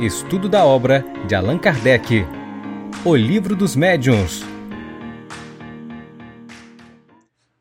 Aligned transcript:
Estudo 0.00 0.48
da 0.48 0.66
obra 0.66 1.04
de 1.28 1.36
Allan 1.36 1.56
Kardec. 1.56 2.26
O 3.04 3.14
Livro 3.14 3.54
dos 3.54 3.76
Médiuns. 3.76 4.42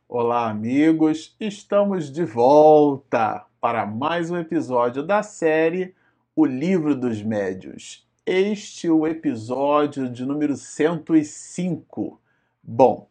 Olá, 0.10 0.50
amigos. 0.50 1.36
Estamos 1.40 2.12
de 2.12 2.26
volta 2.26 3.46
para 3.62 3.86
mais 3.86 4.32
um 4.32 4.38
episódio 4.38 5.04
da 5.04 5.22
série 5.22 5.94
O 6.36 6.44
Livro 6.44 6.96
dos 6.96 7.22
Médiuns. 7.22 8.04
Este 8.26 8.88
é 8.88 8.92
o 8.92 9.06
episódio 9.06 10.10
de 10.10 10.26
número 10.26 10.58
105. 10.58 12.20
Bom, 12.64 13.08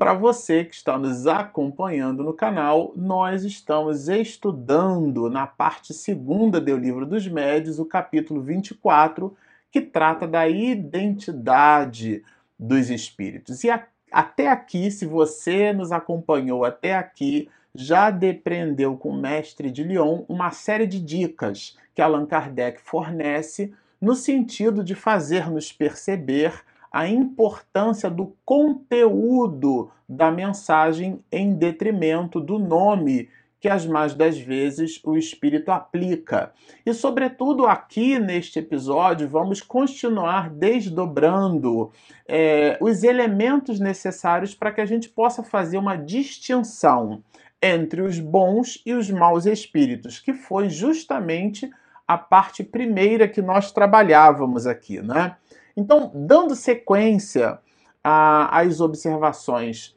para 0.00 0.14
você 0.14 0.64
que 0.64 0.74
está 0.74 0.96
nos 0.96 1.26
acompanhando 1.26 2.24
no 2.24 2.32
canal, 2.32 2.94
nós 2.96 3.44
estamos 3.44 4.08
estudando 4.08 5.28
na 5.28 5.46
parte 5.46 5.92
segunda 5.92 6.58
do 6.58 6.74
Livro 6.74 7.04
dos 7.04 7.28
Médios, 7.28 7.78
o 7.78 7.84
capítulo 7.84 8.40
24, 8.40 9.36
que 9.70 9.82
trata 9.82 10.26
da 10.26 10.48
identidade 10.48 12.24
dos 12.58 12.88
espíritos. 12.88 13.62
E 13.62 13.68
a, 13.68 13.86
até 14.10 14.48
aqui, 14.48 14.90
se 14.90 15.04
você 15.04 15.70
nos 15.70 15.92
acompanhou 15.92 16.64
até 16.64 16.96
aqui, 16.96 17.50
já 17.74 18.10
depreendeu 18.10 18.96
com 18.96 19.10
o 19.10 19.20
mestre 19.20 19.70
de 19.70 19.84
Lyon 19.84 20.24
uma 20.30 20.50
série 20.50 20.86
de 20.86 20.98
dicas 20.98 21.76
que 21.94 22.00
Allan 22.00 22.24
Kardec 22.24 22.80
fornece 22.80 23.70
no 24.00 24.14
sentido 24.14 24.82
de 24.82 24.94
fazer-nos 24.94 25.70
perceber 25.70 26.64
a 26.90 27.08
importância 27.08 28.10
do 28.10 28.34
conteúdo 28.44 29.90
da 30.08 30.30
mensagem 30.30 31.20
em 31.30 31.54
detrimento 31.54 32.40
do 32.40 32.58
nome 32.58 33.28
que 33.60 33.68
as 33.68 33.84
mais 33.84 34.14
das 34.14 34.38
vezes 34.38 34.98
o 35.04 35.16
espírito 35.16 35.70
aplica. 35.70 36.50
E, 36.84 36.94
sobretudo, 36.94 37.66
aqui 37.66 38.18
neste 38.18 38.58
episódio, 38.58 39.28
vamos 39.28 39.60
continuar 39.60 40.48
desdobrando 40.48 41.92
é, 42.26 42.78
os 42.80 43.04
elementos 43.04 43.78
necessários 43.78 44.54
para 44.54 44.72
que 44.72 44.80
a 44.80 44.86
gente 44.86 45.10
possa 45.10 45.42
fazer 45.42 45.76
uma 45.76 45.94
distinção 45.94 47.22
entre 47.62 48.00
os 48.00 48.18
bons 48.18 48.80
e 48.86 48.94
os 48.94 49.10
maus 49.10 49.44
espíritos, 49.44 50.18
que 50.18 50.32
foi 50.32 50.70
justamente 50.70 51.70
a 52.08 52.16
parte 52.16 52.64
primeira 52.64 53.28
que 53.28 53.42
nós 53.42 53.70
trabalhávamos 53.70 54.66
aqui, 54.66 55.02
né? 55.02 55.36
Então, 55.80 56.10
dando 56.14 56.54
sequência 56.54 57.58
às 58.04 58.82
observações 58.82 59.96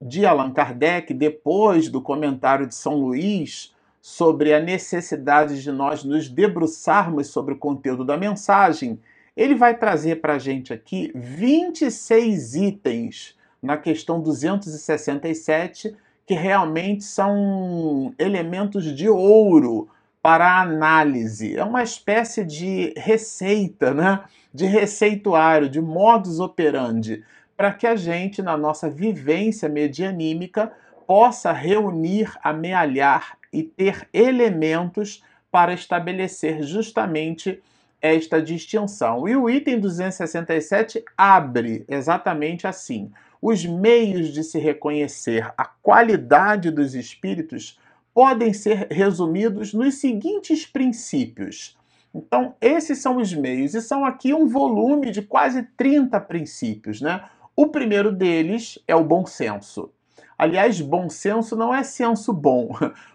de 0.00 0.24
Allan 0.24 0.52
Kardec, 0.52 1.12
depois 1.12 1.88
do 1.88 2.00
comentário 2.00 2.64
de 2.64 2.76
São 2.76 2.94
Luís 2.94 3.74
sobre 4.00 4.54
a 4.54 4.60
necessidade 4.60 5.60
de 5.60 5.72
nós 5.72 6.04
nos 6.04 6.28
debruçarmos 6.28 7.26
sobre 7.26 7.54
o 7.54 7.58
conteúdo 7.58 8.04
da 8.04 8.16
mensagem, 8.16 9.00
ele 9.36 9.56
vai 9.56 9.76
trazer 9.76 10.20
para 10.20 10.34
a 10.34 10.38
gente 10.38 10.72
aqui 10.72 11.10
26 11.12 12.54
itens 12.54 13.36
na 13.60 13.76
questão 13.76 14.20
267 14.20 15.96
que 16.24 16.34
realmente 16.34 17.02
são 17.02 18.14
elementos 18.16 18.84
de 18.84 19.08
ouro 19.08 19.88
para 20.22 20.46
a 20.46 20.60
análise. 20.60 21.56
É 21.56 21.64
uma 21.64 21.82
espécie 21.82 22.44
de 22.44 22.92
receita, 22.96 23.92
né? 23.94 24.20
De 24.58 24.66
receituário, 24.66 25.68
de 25.68 25.80
modus 25.80 26.40
operandi, 26.40 27.24
para 27.56 27.72
que 27.72 27.86
a 27.86 27.94
gente, 27.94 28.42
na 28.42 28.56
nossa 28.56 28.90
vivência 28.90 29.68
medianímica, 29.68 30.72
possa 31.06 31.52
reunir, 31.52 32.36
amealhar 32.42 33.38
e 33.52 33.62
ter 33.62 34.08
elementos 34.12 35.22
para 35.48 35.72
estabelecer 35.72 36.64
justamente 36.64 37.62
esta 38.02 38.42
distinção. 38.42 39.28
E 39.28 39.36
o 39.36 39.48
item 39.48 39.78
267 39.78 41.04
abre 41.16 41.84
exatamente 41.88 42.66
assim: 42.66 43.12
os 43.40 43.64
meios 43.64 44.32
de 44.32 44.42
se 44.42 44.58
reconhecer 44.58 45.52
a 45.56 45.66
qualidade 45.66 46.72
dos 46.72 46.96
espíritos 46.96 47.78
podem 48.12 48.52
ser 48.52 48.88
resumidos 48.90 49.72
nos 49.72 50.00
seguintes 50.00 50.66
princípios. 50.66 51.77
Então, 52.14 52.54
esses 52.60 52.98
são 52.98 53.18
os 53.18 53.32
meios, 53.34 53.74
e 53.74 53.82
são 53.82 54.04
aqui 54.04 54.32
um 54.32 54.46
volume 54.46 55.10
de 55.10 55.22
quase 55.22 55.62
30 55.76 56.20
princípios. 56.20 57.00
Né? 57.00 57.22
O 57.54 57.68
primeiro 57.68 58.10
deles 58.10 58.78
é 58.86 58.94
o 58.94 59.04
bom 59.04 59.26
senso. 59.26 59.90
Aliás, 60.36 60.80
bom 60.80 61.08
senso 61.10 61.56
não 61.56 61.74
é 61.74 61.82
senso 61.82 62.32
bom. 62.32 62.70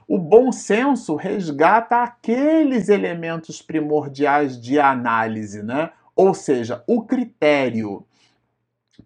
O 0.05 0.19
bom 0.19 0.51
senso 0.51 1.15
resgata 1.15 2.03
aqueles 2.03 2.89
elementos 2.89 3.61
primordiais 3.61 4.61
de 4.61 4.77
análise, 4.77 5.63
né? 5.63 5.91
ou 6.15 6.33
seja, 6.33 6.83
o 6.87 7.03
critério. 7.03 8.05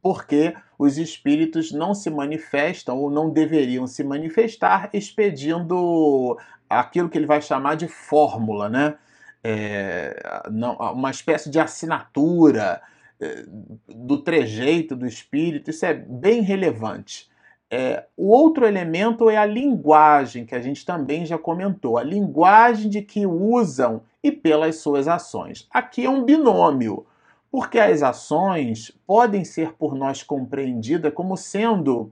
Porque 0.02 0.54
os 0.78 0.98
espíritos 0.98 1.72
não 1.72 1.94
se 1.94 2.10
manifestam 2.10 2.98
ou 2.98 3.10
não 3.10 3.30
deveriam 3.30 3.88
se 3.88 4.04
manifestar 4.04 4.90
expedindo 4.94 6.38
aquilo 6.70 7.10
que 7.10 7.18
ele 7.18 7.26
vai 7.26 7.42
chamar 7.42 7.76
de 7.76 7.88
fórmula, 7.88 8.70
né? 8.70 8.98
É, 9.44 10.44
não, 10.52 10.76
uma 10.76 11.12
espécie 11.12 11.50
de 11.50 11.60
assinatura 11.60 12.82
é, 13.20 13.46
do 13.88 14.18
trejeito 14.18 14.96
do 14.96 15.06
espírito, 15.06 15.70
isso 15.70 15.86
é 15.86 15.94
bem 15.94 16.42
relevante. 16.42 17.30
É, 17.70 18.06
o 18.16 18.30
outro 18.30 18.66
elemento 18.66 19.30
é 19.30 19.36
a 19.36 19.46
linguagem, 19.46 20.46
que 20.46 20.56
a 20.56 20.62
gente 20.62 20.86
também 20.86 21.26
já 21.26 21.38
comentou, 21.38 21.98
a 21.98 22.04
linguagem 22.04 22.90
de 22.90 23.02
que 23.02 23.26
usam 23.26 24.02
e 24.24 24.32
pelas 24.32 24.78
suas 24.78 25.08
ações. 25.08 25.68
Aqui 25.72 26.06
é 26.06 26.10
um 26.10 26.24
binômio, 26.24 27.06
porque 27.52 27.80
as 27.80 28.04
ações 28.04 28.92
podem 29.06 29.44
ser 29.44 29.74
por 29.74 29.96
nós 29.96 30.24
compreendidas 30.24 31.14
como 31.14 31.36
sendo 31.36 32.12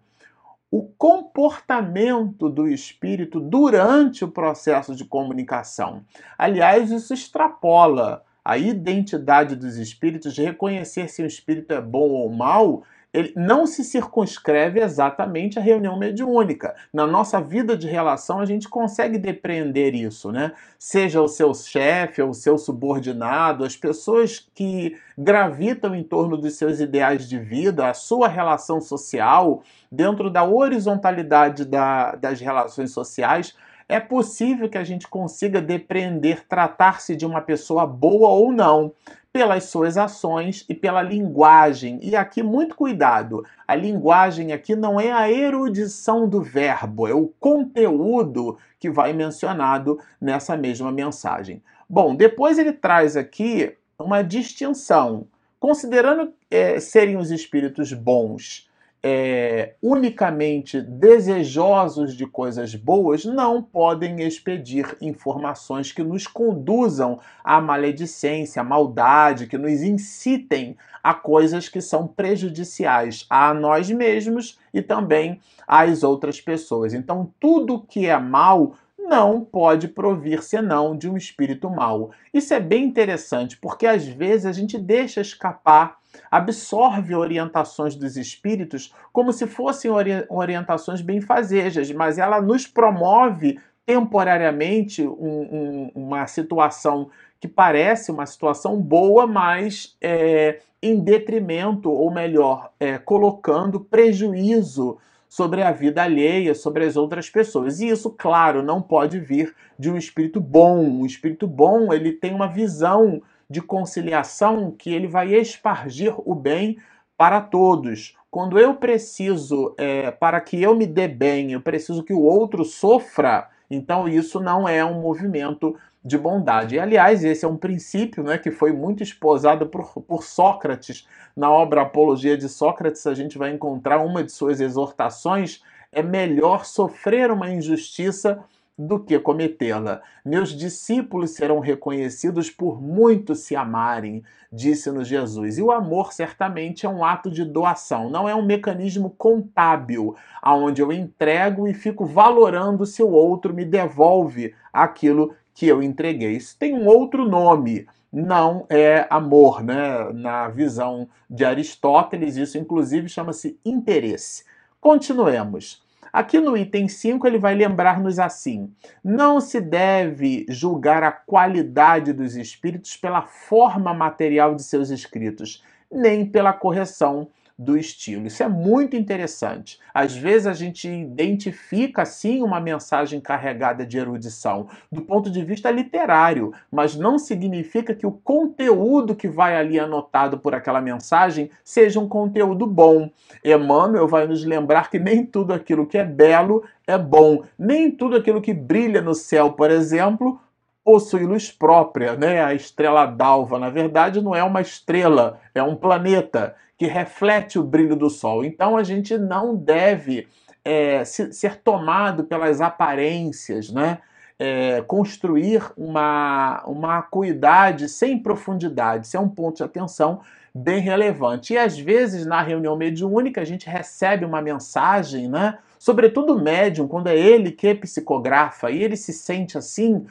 o 0.77 0.91
comportamento 0.97 2.49
do 2.49 2.67
espírito 2.67 3.39
durante 3.39 4.25
o 4.25 4.27
processo 4.27 4.93
de 4.93 5.05
comunicação. 5.05 6.03
Aliás, 6.37 6.91
isso 6.91 7.13
extrapola 7.13 8.25
a 8.43 8.57
identidade 8.57 9.55
dos 9.55 9.77
espíritos, 9.77 10.37
reconhecer 10.37 11.07
se 11.07 11.23
o 11.23 11.25
espírito 11.25 11.71
é 11.71 11.79
bom 11.79 12.09
ou 12.09 12.29
mal, 12.29 12.83
ele 13.15 13.33
não 13.35 13.65
se 13.65 13.81
circunscreve 13.83 14.81
exatamente 14.81 15.57
à 15.57 15.61
reunião 15.61 15.97
mediúnica. 15.97 16.75
Na 16.93 17.07
nossa 17.07 17.39
vida 17.39 17.77
de 17.77 17.87
relação, 17.87 18.39
a 18.39 18.45
gente 18.45 18.67
consegue 18.67 19.17
depreender 19.17 19.95
isso, 19.95 20.33
né? 20.33 20.51
Seja 20.77 21.21
o 21.21 21.27
seu 21.27 21.53
chefe 21.53 22.21
ou 22.21 22.31
o 22.31 22.33
seu 22.33 22.57
subordinado, 22.57 23.63
as 23.63 23.77
pessoas 23.77 24.45
que 24.53 24.97
gravitam 25.17 25.95
em 25.95 26.03
torno 26.03 26.35
dos 26.35 26.55
seus 26.55 26.81
ideais 26.81 27.29
de 27.29 27.39
vida, 27.39 27.89
a 27.89 27.93
sua 27.93 28.27
relação 28.27 28.81
social, 28.81 29.63
dentro 29.89 30.29
da 30.29 30.43
horizontalidade 30.43 31.63
da, 31.63 32.15
das 32.15 32.41
relações 32.41 32.91
sociais, 32.91 33.55
é 33.87 33.99
possível 33.99 34.67
que 34.69 34.77
a 34.77 34.83
gente 34.83 35.07
consiga 35.07 35.61
depreender 35.61 36.45
tratar-se 36.47 37.15
de 37.15 37.25
uma 37.25 37.41
pessoa 37.41 37.85
boa 37.85 38.29
ou 38.29 38.51
não 38.51 38.93
pelas 39.31 39.65
suas 39.65 39.97
ações 39.97 40.65
e 40.69 40.73
pela 40.73 41.01
linguagem. 41.01 41.99
E 42.01 42.15
aqui, 42.15 42.41
muito 42.41 42.75
cuidado: 42.75 43.45
a 43.67 43.75
linguagem 43.75 44.53
aqui 44.53 44.75
não 44.75 44.99
é 44.99 45.11
a 45.11 45.29
erudição 45.29 46.27
do 46.27 46.41
verbo, 46.41 47.07
é 47.07 47.13
o 47.13 47.27
conteúdo 47.39 48.57
que 48.79 48.89
vai 48.89 49.13
mencionado 49.13 49.99
nessa 50.19 50.55
mesma 50.55 50.91
mensagem. 50.91 51.61
Bom, 51.87 52.15
depois 52.15 52.57
ele 52.57 52.73
traz 52.73 53.15
aqui 53.15 53.75
uma 53.99 54.23
distinção. 54.23 55.27
Considerando 55.59 56.33
é, 56.49 56.79
serem 56.79 57.17
os 57.17 57.31
espíritos 57.31 57.91
bons 57.91 58.69
é, 59.07 59.75
unicamente 59.83 60.81
desejosos 60.81 62.17
de 62.17 62.25
coisas 62.25 62.73
boas 62.73 63.23
não 63.23 63.61
podem 63.61 64.23
expedir 64.23 64.97
informações 64.99 65.91
que 65.91 66.01
nos 66.03 66.25
conduzam 66.25 67.19
à 67.43 67.61
maledicência, 67.61 68.63
à 68.63 68.65
maldade, 68.65 69.45
que 69.45 69.59
nos 69.59 69.83
incitem 69.83 70.75
a 71.03 71.13
coisas 71.13 71.69
que 71.69 71.81
são 71.81 72.07
prejudiciais 72.07 73.27
a 73.29 73.53
nós 73.53 73.91
mesmos 73.91 74.57
e 74.73 74.81
também 74.81 75.39
às 75.67 76.01
outras 76.01 76.41
pessoas. 76.41 76.91
Então, 76.95 77.31
tudo 77.39 77.85
que 77.87 78.07
é 78.07 78.17
mal 78.17 78.73
não 78.97 79.41
pode 79.41 79.87
provir 79.87 80.41
senão 80.41 80.97
de 80.97 81.07
um 81.07 81.15
espírito 81.15 81.69
mau. 81.69 82.09
Isso 82.33 82.55
é 82.55 82.59
bem 82.59 82.85
interessante, 82.85 83.55
porque 83.55 83.85
às 83.85 84.03
vezes 84.03 84.47
a 84.47 84.51
gente 84.51 84.79
deixa 84.79 85.21
escapar 85.21 85.99
absorve 86.29 87.15
orientações 87.15 87.95
dos 87.95 88.17
espíritos 88.17 88.93
como 89.11 89.31
se 89.31 89.47
fossem 89.47 89.89
ori 89.91 90.25
orientações 90.29 91.01
benfazejas, 91.01 91.91
mas 91.91 92.17
ela 92.17 92.41
nos 92.41 92.67
promove 92.67 93.59
temporariamente 93.85 95.03
um, 95.03 95.11
um, 95.13 95.91
uma 95.95 96.25
situação 96.27 97.09
que 97.39 97.47
parece 97.47 98.11
uma 98.11 98.25
situação 98.25 98.81
boa, 98.81 99.27
mas 99.27 99.95
é, 100.01 100.59
em 100.81 100.99
detrimento, 100.99 101.91
ou 101.91 102.11
melhor, 102.11 102.71
é, 102.79 102.97
colocando 102.97 103.79
prejuízo 103.79 104.97
sobre 105.27 105.61
a 105.61 105.71
vida 105.71 106.01
alheia, 106.01 106.55
sobre 106.55 106.85
as 106.85 106.95
outras 106.95 107.29
pessoas. 107.29 107.81
E 107.81 107.89
isso, 107.89 108.09
claro, 108.09 108.63
não 108.63 108.81
pode 108.81 109.19
vir 109.19 109.53
de 109.77 109.89
um 109.91 109.97
espírito 109.97 110.39
bom. 110.39 110.79
Um 110.79 111.05
espírito 111.05 111.45
bom, 111.47 111.91
ele 111.91 112.13
tem 112.13 112.33
uma 112.33 112.47
visão 112.47 113.21
de 113.49 113.61
conciliação 113.61 114.71
que 114.71 114.93
ele 114.93 115.07
vai 115.07 115.33
espargir 115.33 116.13
o 116.17 116.33
bem 116.33 116.77
para 117.17 117.41
todos. 117.41 118.15
Quando 118.29 118.59
eu 118.59 118.75
preciso, 118.75 119.73
é, 119.77 120.11
para 120.11 120.41
que 120.41 120.61
eu 120.61 120.75
me 120.75 120.85
dê 120.85 121.07
bem, 121.07 121.53
eu 121.53 121.61
preciso 121.61 122.03
que 122.03 122.13
o 122.13 122.21
outro 122.21 122.65
sofra, 122.65 123.49
então 123.69 124.07
isso 124.07 124.39
não 124.39 124.67
é 124.67 124.83
um 124.83 124.99
movimento 125.01 125.75
de 126.03 126.17
bondade. 126.17 126.75
E, 126.75 126.79
aliás, 126.79 127.23
esse 127.23 127.45
é 127.45 127.47
um 127.47 127.57
princípio 127.57 128.23
né, 128.23 128.37
que 128.37 128.51
foi 128.51 128.71
muito 128.71 129.01
esposado 129.01 129.65
por, 129.67 129.91
por 130.03 130.23
Sócrates. 130.23 131.07
Na 131.35 131.49
obra 131.49 131.81
Apologia 131.81 132.37
de 132.37 132.47
Sócrates, 132.47 133.07
a 133.07 133.13
gente 133.13 133.37
vai 133.37 133.51
encontrar 133.51 133.99
uma 133.99 134.23
de 134.23 134.31
suas 134.31 134.61
exortações: 134.61 135.63
é 135.91 136.03
melhor 136.03 136.65
sofrer 136.65 137.31
uma 137.31 137.49
injustiça 137.49 138.43
do 138.77 138.99
que 138.99 139.17
cometê-la. 139.17 140.01
Meus 140.23 140.49
discípulos 140.49 141.31
serão 141.31 141.59
reconhecidos 141.59 142.49
por 142.49 142.81
muito 142.81 143.33
se 143.33 143.55
amarem, 143.55 144.23
disse-nos 144.51 145.07
Jesus. 145.07 145.57
E 145.57 145.61
o 145.61 145.71
amor 145.71 146.11
certamente 146.11 146.85
é 146.85 146.89
um 146.89 147.03
ato 147.03 147.31
de 147.31 147.45
doação, 147.45 148.09
não 148.09 148.27
é 148.27 148.35
um 148.35 148.45
mecanismo 148.45 149.09
contábil, 149.17 150.15
aonde 150.41 150.81
eu 150.81 150.91
entrego 150.91 151.67
e 151.67 151.73
fico 151.73 152.05
valorando 152.05 152.85
se 152.85 153.01
o 153.01 153.09
outro 153.09 153.53
me 153.53 153.63
devolve 153.63 154.53
aquilo 154.73 155.33
que 155.53 155.67
eu 155.67 155.81
entreguei. 155.81 156.33
Isso 156.33 156.57
tem 156.59 156.73
um 156.73 156.85
outro 156.85 157.25
nome, 157.25 157.87
não 158.11 158.65
é 158.69 159.07
amor, 159.09 159.63
né? 159.63 160.11
Na 160.13 160.49
visão 160.49 161.07
de 161.29 161.45
Aristóteles, 161.45 162.35
isso 162.35 162.57
inclusive 162.57 163.07
chama-se 163.07 163.57
interesse. 163.63 164.43
Continuemos. 164.81 165.84
Aqui 166.15 166.39
no 166.39 166.55
item 166.55 166.87
5 166.87 167.27
ele 167.27 167.37
vai 167.37 167.53
lembrar-nos 167.53 168.19
assim: 168.19 168.73
não 169.03 169.41
se 169.41 169.59
deve 169.59 170.45
julgar 170.47 171.03
a 171.03 171.11
qualidade 171.11 172.13
dos 172.13 172.37
espíritos 172.37 172.95
pela 172.95 173.21
forma 173.21 173.93
material 173.93 174.55
de 174.55 174.63
seus 174.63 174.91
escritos, 174.91 175.61
nem 175.91 176.25
pela 176.25 176.53
correção 176.53 177.27
do 177.57 177.77
estilo. 177.77 178.27
Isso 178.27 178.43
é 178.43 178.49
muito 178.49 178.97
interessante. 178.97 179.79
Às 179.93 180.15
vezes 180.15 180.45
a 180.45 180.53
gente 180.53 180.89
identifica 180.89 182.05
sim 182.05 182.43
uma 182.43 182.59
mensagem 182.59 183.21
carregada 183.21 183.85
de 183.85 183.97
erudição 183.97 184.67
do 184.91 185.01
ponto 185.01 185.31
de 185.31 185.43
vista 185.43 185.71
literário, 185.71 186.53
mas 186.69 186.95
não 186.95 187.17
significa 187.17 187.95
que 187.95 188.05
o 188.05 188.11
conteúdo 188.11 189.15
que 189.15 189.27
vai 189.27 189.55
ali 189.55 189.79
anotado 189.79 190.37
por 190.37 190.53
aquela 190.53 190.81
mensagem 190.81 191.49
seja 191.63 191.99
um 191.99 192.09
conteúdo 192.09 192.67
bom. 192.67 193.09
Emmanuel 193.43 194.07
vai 194.07 194.27
nos 194.27 194.43
lembrar 194.43 194.89
que 194.89 194.99
nem 194.99 195.25
tudo 195.25 195.53
aquilo 195.53 195.87
que 195.87 195.97
é 195.97 196.03
belo 196.03 196.63
é 196.85 196.97
bom, 196.97 197.43
nem 197.57 197.89
tudo 197.89 198.15
aquilo 198.15 198.41
que 198.41 198.53
brilha 198.53 199.01
no 199.01 199.15
céu, 199.15 199.53
por 199.53 199.71
exemplo, 199.71 200.39
possui 200.85 201.25
luz 201.25 201.51
própria, 201.51 202.15
né? 202.15 202.45
A 202.45 202.53
estrela 202.53 203.07
d'alva, 203.07 203.57
na 203.57 203.71
verdade, 203.71 204.21
não 204.21 204.35
é 204.35 204.43
uma 204.43 204.61
estrela, 204.61 205.39
é 205.55 205.63
um 205.63 205.75
planeta 205.75 206.55
que 206.77 206.85
reflete 206.85 207.57
o 207.57 207.63
brilho 207.63 207.95
do 207.95 208.07
sol. 208.07 208.45
Então 208.45 208.77
a 208.77 208.83
gente 208.83 209.17
não 209.17 209.55
deve 209.55 210.27
é, 210.63 211.03
ser 211.03 211.57
tomado 211.57 212.25
pelas 212.25 212.61
aparências, 212.61 213.71
né? 213.71 213.97
É, 214.37 214.81
construir 214.81 215.63
uma, 215.75 216.61
uma 216.67 216.97
acuidade 216.99 217.89
sem 217.89 218.19
profundidade. 218.19 219.07
Isso 219.07 219.17
é 219.17 219.19
um 219.19 219.29
ponto 219.29 219.57
de 219.57 219.63
atenção 219.63 220.21
bem 220.53 220.81
relevante. 220.81 221.53
E 221.53 221.57
às 221.57 221.79
vezes, 221.79 222.25
na 222.25 222.41
reunião 222.41 222.75
mediúnica, 222.75 223.41
a 223.41 223.45
gente 223.45 223.67
recebe 223.67 224.23
uma 224.23 224.41
mensagem, 224.41 225.27
né? 225.27 225.57
Sobretudo 225.79 226.35
o 226.35 226.41
médium, 226.41 226.87
quando 226.87 227.07
é 227.07 227.17
ele 227.17 227.51
que 227.51 227.73
psicografa 227.73 228.69
e 228.69 228.83
ele 228.83 228.97
se 228.97 229.13
sente 229.13 229.57
assim, 229.57 230.05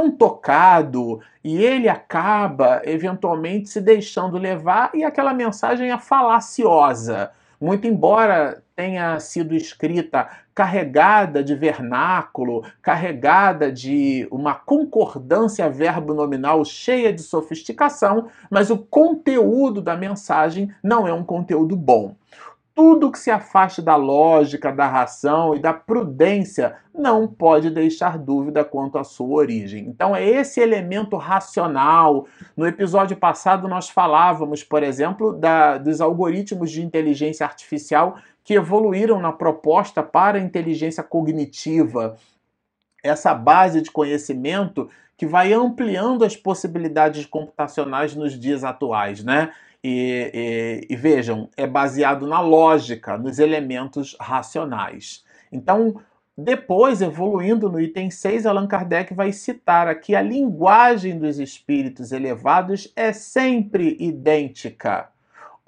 tão 0.00 0.10
tocado 0.10 1.20
e 1.44 1.62
ele 1.62 1.86
acaba 1.86 2.80
eventualmente 2.84 3.68
se 3.68 3.82
deixando 3.82 4.38
levar 4.38 4.90
e 4.94 5.04
aquela 5.04 5.34
mensagem 5.34 5.90
é 5.90 5.98
falaciosa. 5.98 7.30
Muito 7.60 7.86
embora 7.86 8.62
tenha 8.74 9.20
sido 9.20 9.54
escrita 9.54 10.26
carregada 10.54 11.44
de 11.44 11.54
vernáculo, 11.54 12.64
carregada 12.80 13.70
de 13.70 14.26
uma 14.30 14.54
concordância 14.54 15.68
verbo-nominal 15.68 16.64
cheia 16.64 17.12
de 17.12 17.20
sofisticação, 17.20 18.28
mas 18.50 18.70
o 18.70 18.78
conteúdo 18.78 19.82
da 19.82 19.94
mensagem 19.94 20.72
não 20.82 21.06
é 21.06 21.12
um 21.12 21.22
conteúdo 21.22 21.76
bom 21.76 22.14
tudo 22.74 23.10
que 23.10 23.18
se 23.18 23.30
afaste 23.30 23.82
da 23.82 23.96
lógica, 23.96 24.72
da 24.72 24.86
ração 24.86 25.54
e 25.54 25.58
da 25.58 25.72
prudência 25.72 26.76
não 26.94 27.26
pode 27.26 27.70
deixar 27.70 28.16
dúvida 28.16 28.64
quanto 28.64 28.98
à 28.98 29.04
sua 29.04 29.36
origem. 29.36 29.86
Então 29.86 30.14
é 30.14 30.26
esse 30.26 30.60
elemento 30.60 31.16
racional. 31.16 32.26
No 32.56 32.66
episódio 32.66 33.16
passado 33.16 33.68
nós 33.68 33.88
falávamos, 33.88 34.62
por 34.64 34.82
exemplo, 34.82 35.32
da, 35.32 35.78
dos 35.78 36.00
algoritmos 36.00 36.70
de 36.70 36.82
inteligência 36.82 37.44
artificial 37.44 38.16
que 38.44 38.54
evoluíram 38.54 39.20
na 39.20 39.32
proposta 39.32 40.02
para 40.02 40.38
a 40.38 40.42
inteligência 40.42 41.02
cognitiva. 41.02 42.16
Essa 43.02 43.34
base 43.34 43.80
de 43.80 43.90
conhecimento 43.90 44.88
que 45.16 45.26
vai 45.26 45.52
ampliando 45.52 46.24
as 46.24 46.34
possibilidades 46.34 47.26
computacionais 47.26 48.14
nos 48.14 48.38
dias 48.38 48.64
atuais, 48.64 49.22
né? 49.22 49.52
E, 49.82 50.86
e, 50.88 50.92
e, 50.92 50.96
vejam, 50.96 51.48
é 51.56 51.66
baseado 51.66 52.26
na 52.26 52.40
lógica, 52.40 53.16
nos 53.16 53.38
elementos 53.38 54.14
racionais. 54.20 55.24
Então, 55.50 56.00
depois, 56.36 57.02
evoluindo 57.02 57.70
no 57.70 57.80
item 57.80 58.10
6, 58.10 58.46
Allan 58.46 58.66
Kardec 58.66 59.12
vai 59.14 59.32
citar 59.32 59.88
aqui 59.88 60.14
a 60.14 60.22
linguagem 60.22 61.18
dos 61.18 61.38
espíritos 61.38 62.12
elevados 62.12 62.92
é 62.96 63.12
sempre 63.12 63.96
idêntica. 64.00 65.08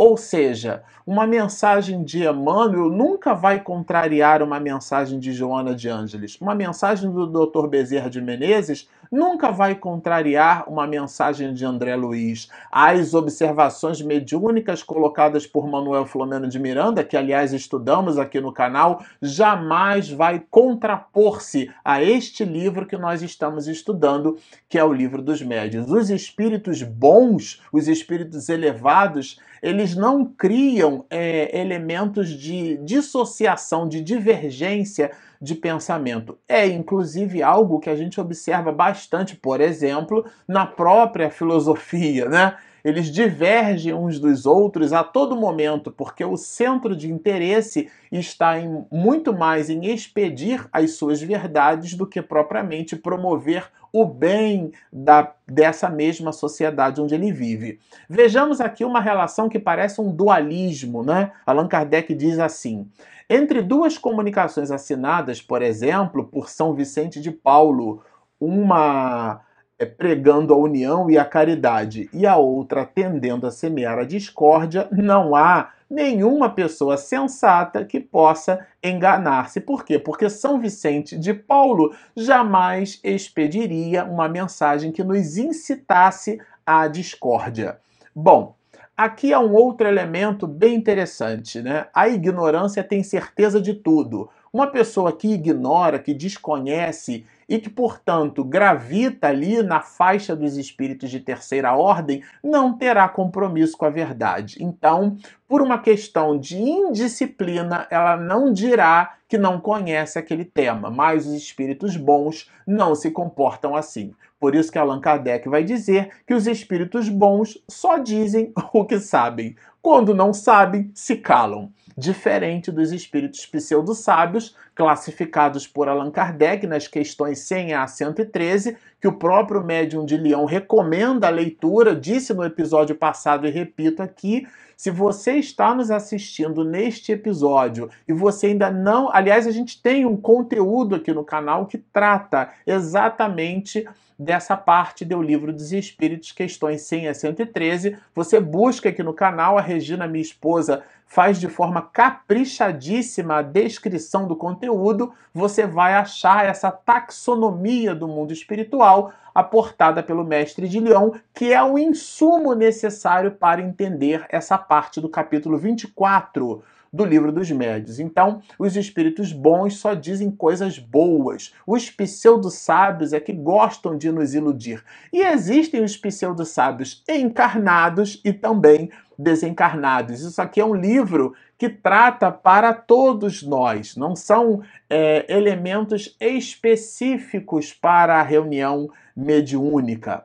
Ou 0.04 0.16
seja, 0.16 0.82
uma 1.06 1.28
mensagem 1.28 2.02
de 2.02 2.24
Emmanuel 2.24 2.90
nunca 2.90 3.34
vai 3.34 3.60
contrariar 3.60 4.42
uma 4.42 4.58
mensagem 4.58 5.20
de 5.20 5.32
Joana 5.32 5.76
de 5.76 5.88
Ângeles. 5.88 6.36
Uma 6.40 6.56
mensagem 6.56 7.08
do 7.08 7.24
Dr. 7.24 7.68
Bezerra 7.68 8.10
de 8.10 8.20
Menezes 8.20 8.88
nunca 9.12 9.52
vai 9.52 9.76
contrariar 9.76 10.68
uma 10.68 10.88
mensagem 10.88 11.54
de 11.54 11.64
André 11.64 11.94
Luiz. 11.94 12.48
As 12.72 13.14
observações 13.14 14.02
mediúnicas 14.02 14.82
colocadas 14.82 15.46
por 15.46 15.68
Manuel 15.68 16.06
Flomeno 16.06 16.48
de 16.48 16.58
Miranda, 16.58 17.04
que 17.04 17.16
aliás 17.16 17.52
estudamos 17.52 18.18
aqui 18.18 18.40
no 18.40 18.52
canal, 18.52 19.04
jamais 19.20 20.10
vai 20.10 20.42
contrapor-se 20.50 21.70
a 21.84 22.02
este 22.02 22.44
livro 22.44 22.86
que 22.86 22.96
nós 22.96 23.22
estamos 23.22 23.68
estudando, 23.68 24.36
que 24.68 24.78
é 24.78 24.84
o 24.84 24.92
livro 24.92 25.22
dos 25.22 25.40
médios. 25.42 25.88
Os 25.88 26.10
espíritos 26.10 26.82
bons, 26.82 27.62
os 27.70 27.86
espíritos 27.86 28.48
elevados, 28.48 29.38
eles 29.62 29.94
não 29.94 30.24
criam 30.24 31.04
é, 31.08 31.56
elementos 31.58 32.28
de 32.30 32.76
dissociação, 32.78 33.88
de 33.88 34.02
divergência 34.02 35.12
de 35.40 35.54
pensamento. 35.54 36.36
É 36.48 36.66
inclusive 36.66 37.42
algo 37.42 37.78
que 37.78 37.88
a 37.88 37.94
gente 37.94 38.20
observa 38.20 38.72
bastante, 38.72 39.36
por 39.36 39.60
exemplo, 39.60 40.24
na 40.48 40.66
própria 40.66 41.30
filosofia, 41.30 42.28
né? 42.28 42.56
Eles 42.84 43.12
divergem 43.12 43.94
uns 43.94 44.18
dos 44.18 44.44
outros 44.44 44.92
a 44.92 45.04
todo 45.04 45.36
momento, 45.36 45.92
porque 45.92 46.24
o 46.24 46.36
centro 46.36 46.96
de 46.96 47.10
interesse 47.10 47.88
está 48.10 48.58
em, 48.58 48.84
muito 48.90 49.32
mais 49.32 49.70
em 49.70 49.86
expedir 49.86 50.66
as 50.72 50.92
suas 50.92 51.22
verdades 51.22 51.94
do 51.94 52.06
que 52.06 52.20
propriamente 52.20 52.96
promover 52.96 53.70
o 53.92 54.04
bem 54.04 54.72
da, 54.92 55.34
dessa 55.46 55.90
mesma 55.90 56.32
sociedade 56.32 57.00
onde 57.00 57.14
ele 57.14 57.30
vive. 57.30 57.78
Vejamos 58.08 58.60
aqui 58.60 58.84
uma 58.84 59.00
relação 59.00 59.48
que 59.48 59.58
parece 59.58 60.00
um 60.00 60.10
dualismo, 60.10 61.04
né? 61.04 61.32
Allan 61.44 61.68
Kardec 61.68 62.14
diz 62.14 62.38
assim: 62.38 62.88
entre 63.28 63.60
duas 63.60 63.98
comunicações 63.98 64.70
assinadas, 64.70 65.42
por 65.42 65.62
exemplo, 65.62 66.24
por 66.24 66.48
São 66.48 66.74
Vicente 66.74 67.20
de 67.20 67.30
Paulo, 67.30 68.02
uma 68.40 69.40
pregando 69.86 70.52
a 70.52 70.56
união 70.56 71.10
e 71.10 71.18
a 71.18 71.24
caridade, 71.24 72.08
e 72.12 72.26
a 72.26 72.36
outra 72.36 72.84
tendendo 72.84 73.46
a 73.46 73.50
semear 73.50 73.98
a 73.98 74.04
discórdia, 74.04 74.88
não 74.90 75.34
há 75.34 75.70
nenhuma 75.92 76.48
pessoa 76.48 76.96
sensata 76.96 77.84
que 77.84 78.00
possa 78.00 78.66
enganar-se. 78.82 79.60
Por 79.60 79.84
quê? 79.84 79.98
Porque 79.98 80.30
São 80.30 80.58
Vicente 80.58 81.18
de 81.18 81.34
Paulo 81.34 81.94
jamais 82.16 82.98
expediria 83.04 84.04
uma 84.04 84.26
mensagem 84.28 84.90
que 84.90 85.04
nos 85.04 85.36
incitasse 85.36 86.40
à 86.64 86.88
discórdia. 86.88 87.78
Bom, 88.14 88.54
aqui 88.96 89.34
há 89.34 89.40
um 89.40 89.52
outro 89.52 89.86
elemento 89.86 90.46
bem 90.46 90.74
interessante, 90.74 91.60
né? 91.60 91.86
A 91.92 92.08
ignorância 92.08 92.82
tem 92.82 93.02
certeza 93.02 93.60
de 93.60 93.74
tudo. 93.74 94.30
Uma 94.50 94.66
pessoa 94.66 95.12
que 95.12 95.28
ignora, 95.28 95.98
que 95.98 96.14
desconhece 96.14 97.24
e 97.52 97.58
que, 97.58 97.68
portanto, 97.68 98.42
gravita 98.42 99.28
ali 99.28 99.62
na 99.62 99.82
faixa 99.82 100.34
dos 100.34 100.56
espíritos 100.56 101.10
de 101.10 101.20
terceira 101.20 101.74
ordem, 101.74 102.22
não 102.42 102.72
terá 102.72 103.06
compromisso 103.10 103.76
com 103.76 103.84
a 103.84 103.90
verdade. 103.90 104.56
Então, 104.58 105.18
por 105.46 105.60
uma 105.60 105.78
questão 105.78 106.38
de 106.38 106.56
indisciplina, 106.56 107.86
ela 107.90 108.16
não 108.16 108.50
dirá 108.50 109.16
que 109.28 109.36
não 109.36 109.60
conhece 109.60 110.18
aquele 110.18 110.46
tema, 110.46 110.90
mas 110.90 111.26
os 111.26 111.34
espíritos 111.34 111.94
bons 111.94 112.50
não 112.66 112.94
se 112.94 113.10
comportam 113.10 113.76
assim. 113.76 114.14
Por 114.40 114.54
isso 114.54 114.72
que 114.72 114.78
Allan 114.78 114.98
Kardec 114.98 115.46
vai 115.46 115.62
dizer 115.62 116.08
que 116.26 116.32
os 116.32 116.46
espíritos 116.46 117.10
bons 117.10 117.62
só 117.68 117.98
dizem 117.98 118.50
o 118.72 118.86
que 118.86 118.98
sabem. 118.98 119.56
Quando 119.82 120.14
não 120.14 120.32
sabem, 120.32 120.90
se 120.94 121.16
calam 121.16 121.70
diferente 121.96 122.70
dos 122.70 122.92
espíritos 122.92 123.46
pseudo-sábios, 123.46 124.56
classificados 124.74 125.66
por 125.66 125.88
Allan 125.88 126.10
Kardec 126.10 126.66
nas 126.66 126.88
questões 126.88 127.40
100 127.40 127.74
a 127.74 127.86
113, 127.86 128.76
que 129.02 129.08
o 129.08 129.12
próprio 129.12 129.64
médium 129.64 130.06
de 130.06 130.16
Leão 130.16 130.44
recomenda 130.44 131.26
a 131.26 131.30
leitura, 131.30 131.92
disse 131.92 132.32
no 132.32 132.44
episódio 132.44 132.94
passado 132.94 133.48
e 133.48 133.50
repito 133.50 134.00
aqui. 134.00 134.46
Se 134.76 134.92
você 134.92 135.32
está 135.32 135.74
nos 135.74 135.90
assistindo 135.90 136.64
neste 136.64 137.10
episódio 137.10 137.90
e 138.06 138.12
você 138.12 138.46
ainda 138.46 138.70
não. 138.70 139.12
Aliás, 139.12 139.44
a 139.44 139.50
gente 139.50 139.82
tem 139.82 140.06
um 140.06 140.16
conteúdo 140.16 140.94
aqui 140.94 141.12
no 141.12 141.24
canal 141.24 141.66
que 141.66 141.78
trata 141.78 142.50
exatamente 142.64 143.84
dessa 144.16 144.56
parte 144.56 145.04
do 145.04 145.20
livro 145.20 145.52
dos 145.52 145.72
Espíritos, 145.72 146.30
questões 146.30 146.82
100 146.82 147.08
a 147.08 147.14
113. 147.14 147.96
Você 148.14 148.38
busca 148.38 148.90
aqui 148.90 149.02
no 149.02 149.12
canal, 149.12 149.58
a 149.58 149.60
Regina, 149.60 150.06
minha 150.06 150.22
esposa, 150.22 150.84
faz 151.12 151.38
de 151.38 151.46
forma 151.46 151.82
caprichadíssima 151.82 153.36
a 153.36 153.42
descrição 153.42 154.26
do 154.26 154.34
conteúdo, 154.34 155.12
você 155.34 155.66
vai 155.66 155.92
achar 155.92 156.46
essa 156.46 156.70
taxonomia 156.70 157.94
do 157.94 158.08
mundo 158.08 158.32
espiritual 158.32 158.91
aportada 159.34 160.02
pelo 160.02 160.24
mestre 160.24 160.68
de 160.68 160.78
Leão, 160.78 161.14
que 161.34 161.52
é 161.52 161.62
o 161.62 161.78
insumo 161.78 162.54
necessário 162.54 163.32
para 163.32 163.62
entender 163.62 164.26
essa 164.28 164.58
parte 164.58 165.00
do 165.00 165.08
capítulo 165.08 165.56
24 165.56 166.62
do 166.92 167.04
livro 167.06 167.32
dos 167.32 167.50
médios. 167.50 167.98
Então, 167.98 168.42
os 168.58 168.76
espíritos 168.76 169.32
bons 169.32 169.78
só 169.78 169.94
dizem 169.94 170.30
coisas 170.30 170.78
boas. 170.78 171.54
Os 171.66 171.90
pseudo-sábios 171.90 173.14
é 173.14 173.20
que 173.20 173.32
gostam 173.32 173.96
de 173.96 174.12
nos 174.12 174.34
iludir. 174.34 174.84
E 175.10 175.22
existem 175.22 175.82
os 175.82 175.96
pseudo-sábios 175.96 177.02
encarnados 177.08 178.20
e 178.22 178.32
também 178.32 178.90
desencarnados. 179.22 180.20
Isso 180.20 180.42
aqui 180.42 180.60
é 180.60 180.64
um 180.64 180.74
livro 180.74 181.34
que 181.56 181.68
trata 181.68 182.30
para 182.30 182.74
todos 182.74 183.42
nós, 183.42 183.96
não 183.96 184.16
são 184.16 184.62
é, 184.90 185.24
elementos 185.28 186.16
específicos 186.20 187.72
para 187.72 188.18
a 188.18 188.22
reunião 188.22 188.90
mediúnica. 189.16 190.24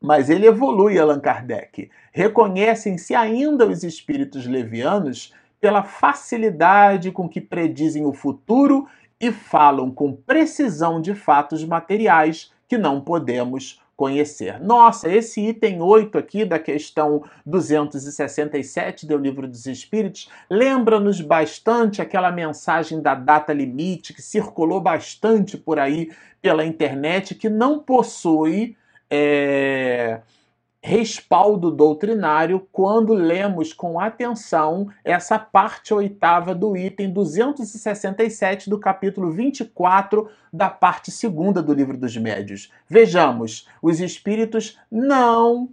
Mas 0.00 0.30
ele 0.30 0.46
evolui, 0.46 0.98
Allan 0.98 1.20
Kardec. 1.20 1.90
Reconhecem-se 2.12 3.14
ainda 3.14 3.66
os 3.66 3.82
espíritos 3.82 4.46
levianos 4.46 5.34
pela 5.60 5.82
facilidade 5.82 7.10
com 7.10 7.28
que 7.28 7.40
predizem 7.40 8.06
o 8.06 8.12
futuro 8.12 8.86
e 9.20 9.32
falam 9.32 9.90
com 9.90 10.12
precisão 10.12 11.00
de 11.00 11.14
fatos 11.14 11.64
materiais 11.64 12.52
que 12.68 12.78
não 12.78 13.00
podemos 13.00 13.80
conhecer. 13.98 14.60
Nossa, 14.60 15.10
esse 15.12 15.40
item 15.40 15.82
8 15.82 16.16
aqui 16.16 16.44
da 16.44 16.56
questão 16.56 17.24
267 17.44 19.04
do 19.04 19.16
Livro 19.16 19.48
dos 19.48 19.66
Espíritos 19.66 20.30
lembra-nos 20.48 21.20
bastante 21.20 22.00
aquela 22.00 22.30
mensagem 22.30 23.02
da 23.02 23.16
data 23.16 23.52
limite 23.52 24.14
que 24.14 24.22
circulou 24.22 24.80
bastante 24.80 25.58
por 25.58 25.80
aí 25.80 26.12
pela 26.40 26.64
internet, 26.64 27.34
que 27.34 27.48
não 27.48 27.80
possui. 27.80 28.76
É 29.10 30.20
respaldo 30.80 31.70
doutrinário 31.70 32.66
quando 32.70 33.12
lemos 33.12 33.72
com 33.72 33.98
atenção 33.98 34.88
essa 35.04 35.38
parte 35.38 35.92
oitava 35.92 36.54
do 36.54 36.76
item 36.76 37.12
267 37.12 38.70
do 38.70 38.78
capítulo 38.78 39.30
24 39.30 40.28
da 40.52 40.70
parte 40.70 41.10
segunda 41.10 41.62
do 41.62 41.72
livro 41.72 41.98
dos 41.98 42.16
médios. 42.16 42.72
Vejamos, 42.88 43.68
os 43.82 44.00
espíritos 44.00 44.78
não 44.90 45.68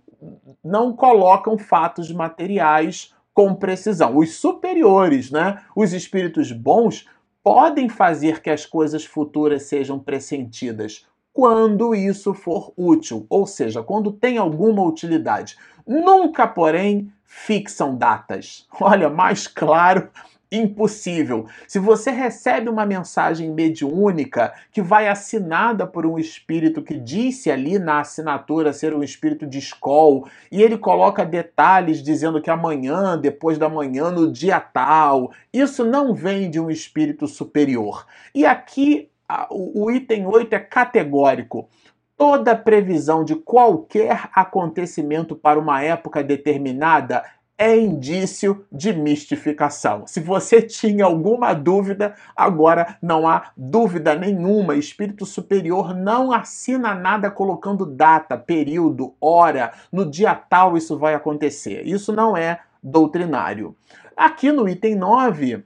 não 0.64 0.92
colocam 0.92 1.58
fatos 1.58 2.12
materiais 2.12 3.14
com 3.32 3.54
precisão. 3.54 4.18
Os 4.18 4.36
superiores, 4.36 5.30
né? 5.30 5.62
Os 5.76 5.94
espíritos 5.94 6.52
bons 6.52 7.08
podem 7.44 7.88
fazer 7.88 8.42
que 8.42 8.50
as 8.50 8.66
coisas 8.66 9.06
futuras 9.06 9.64
sejam 9.64 10.00
pressentidas 10.00 11.06
quando 11.36 11.94
isso 11.94 12.34
for 12.34 12.72
útil, 12.78 13.26
ou 13.30 13.46
seja, 13.46 13.84
quando 13.84 14.10
tem 14.10 14.38
alguma 14.38 14.82
utilidade. 14.82 15.58
Nunca, 15.86 16.48
porém, 16.48 17.12
fixam 17.26 17.94
datas. 17.94 18.66
Olha, 18.80 19.10
mais 19.10 19.46
claro, 19.46 20.08
impossível. 20.50 21.46
Se 21.68 21.78
você 21.78 22.10
recebe 22.10 22.70
uma 22.70 22.86
mensagem 22.86 23.52
mediúnica 23.52 24.54
que 24.72 24.82
vai 24.82 25.10
assinada 25.10 25.86
por 25.86 26.06
um 26.06 26.18
espírito 26.18 26.82
que 26.82 26.98
disse 26.98 27.52
ali 27.52 27.78
na 27.78 28.00
assinatura 28.00 28.72
ser 28.72 28.94
um 28.94 29.04
espírito 29.04 29.46
de 29.46 29.58
escola 29.58 30.30
e 30.50 30.64
ele 30.64 30.78
coloca 30.78 31.26
detalhes 31.26 32.02
dizendo 32.02 32.42
que 32.42 32.50
amanhã, 32.50 33.18
depois 33.18 33.58
da 33.58 33.68
manhã, 33.68 34.10
no 34.10 34.32
dia 34.32 34.62
tal, 34.62 35.34
isso 35.52 35.84
não 35.84 36.14
vem 36.14 36.50
de 36.50 36.62
um 36.62 36.70
espírito 36.70 37.28
superior. 37.28 38.08
E 38.34 38.46
aqui 38.46 39.10
o, 39.50 39.92
item 39.92 40.26
8 40.28 40.54
é 40.54 40.60
categórico. 40.60 41.70
Toda 42.18 42.56
previsão 42.56 43.26
de 43.26 43.36
qualquer 43.36 44.30
acontecimento 44.34 45.36
para 45.36 45.60
uma 45.60 45.82
época 45.84 46.24
determinada 46.24 47.24
é 47.58 47.78
indício 47.78 48.66
de 48.72 48.94
mistificação. 48.94 50.06
Se 50.08 50.20
você 50.20 50.62
tinha 50.64 51.06
alguma 51.06 51.54
dúvida, 51.54 52.16
agora 52.36 52.98
não 53.02 53.28
há 53.28 53.52
dúvida 53.56 54.16
nenhuma. 54.16 54.76
Espírito 54.76 55.26
superior 55.26 55.94
não 55.94 56.32
assina 56.32 56.94
nada 56.94 57.32
colocando 57.32 57.86
data, 57.86 58.38
período, 58.38 59.14
hora, 59.20 59.72
no 59.92 60.10
dia 60.10 60.36
tal 60.36 60.78
isso 60.78 60.98
vai 60.98 61.14
acontecer. 61.14 61.86
Isso 61.86 62.14
não 62.14 62.36
é 62.36 62.60
doutrinário. 62.84 63.76
Aqui 64.16 64.52
no 64.52 64.68
item 64.70 64.96
9, 64.96 65.64